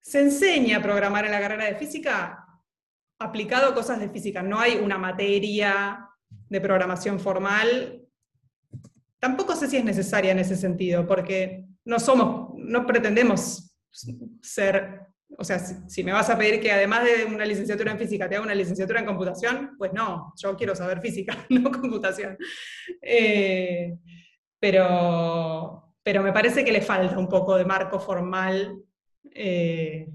[0.00, 2.46] Se enseña a programar en la carrera de física
[3.18, 4.42] aplicado a cosas de física.
[4.42, 6.08] No hay una materia
[6.48, 8.02] de programación formal.
[9.18, 13.76] Tampoco sé si es necesaria en ese sentido, porque no somos, no pretendemos
[14.42, 15.03] ser
[15.38, 18.36] o sea, si, me vas a pedir que además de una licenciatura en física te
[18.36, 22.36] haga una licenciatura en computación, pues no, yo quiero saber física, no computación.
[23.02, 23.94] Eh,
[24.58, 28.76] pero, pero me parece que le falta un poco de marco formal
[29.32, 30.08] eh,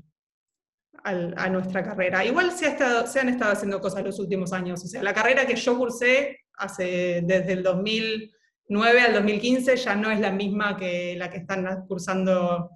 [1.03, 2.25] a nuestra carrera.
[2.25, 4.83] Igual se, han estado haciendo cosas los últimos años.
[4.83, 6.39] O sea, la carrera que yo cursé
[6.77, 12.71] desde el 2009 al 2015 ya no es la misma que la que están cursando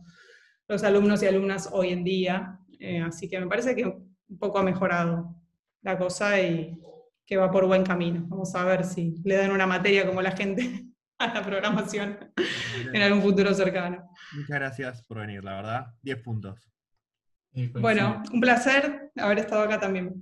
[0.74, 2.59] los alumnos y alumnas hoy en día.
[2.80, 5.36] Eh, así que me parece que un poco ha mejorado
[5.84, 6.80] la cosa y
[7.26, 8.26] que va por buen camino.
[8.28, 10.86] Vamos a ver si le dan una materia como la gente
[11.19, 12.17] a la programación
[12.91, 14.09] en algún futuro cercano.
[14.34, 15.86] Muchas gracias por venir, la verdad.
[16.01, 16.69] 10 puntos.
[17.80, 20.15] Bueno, un placer haber estado acá también.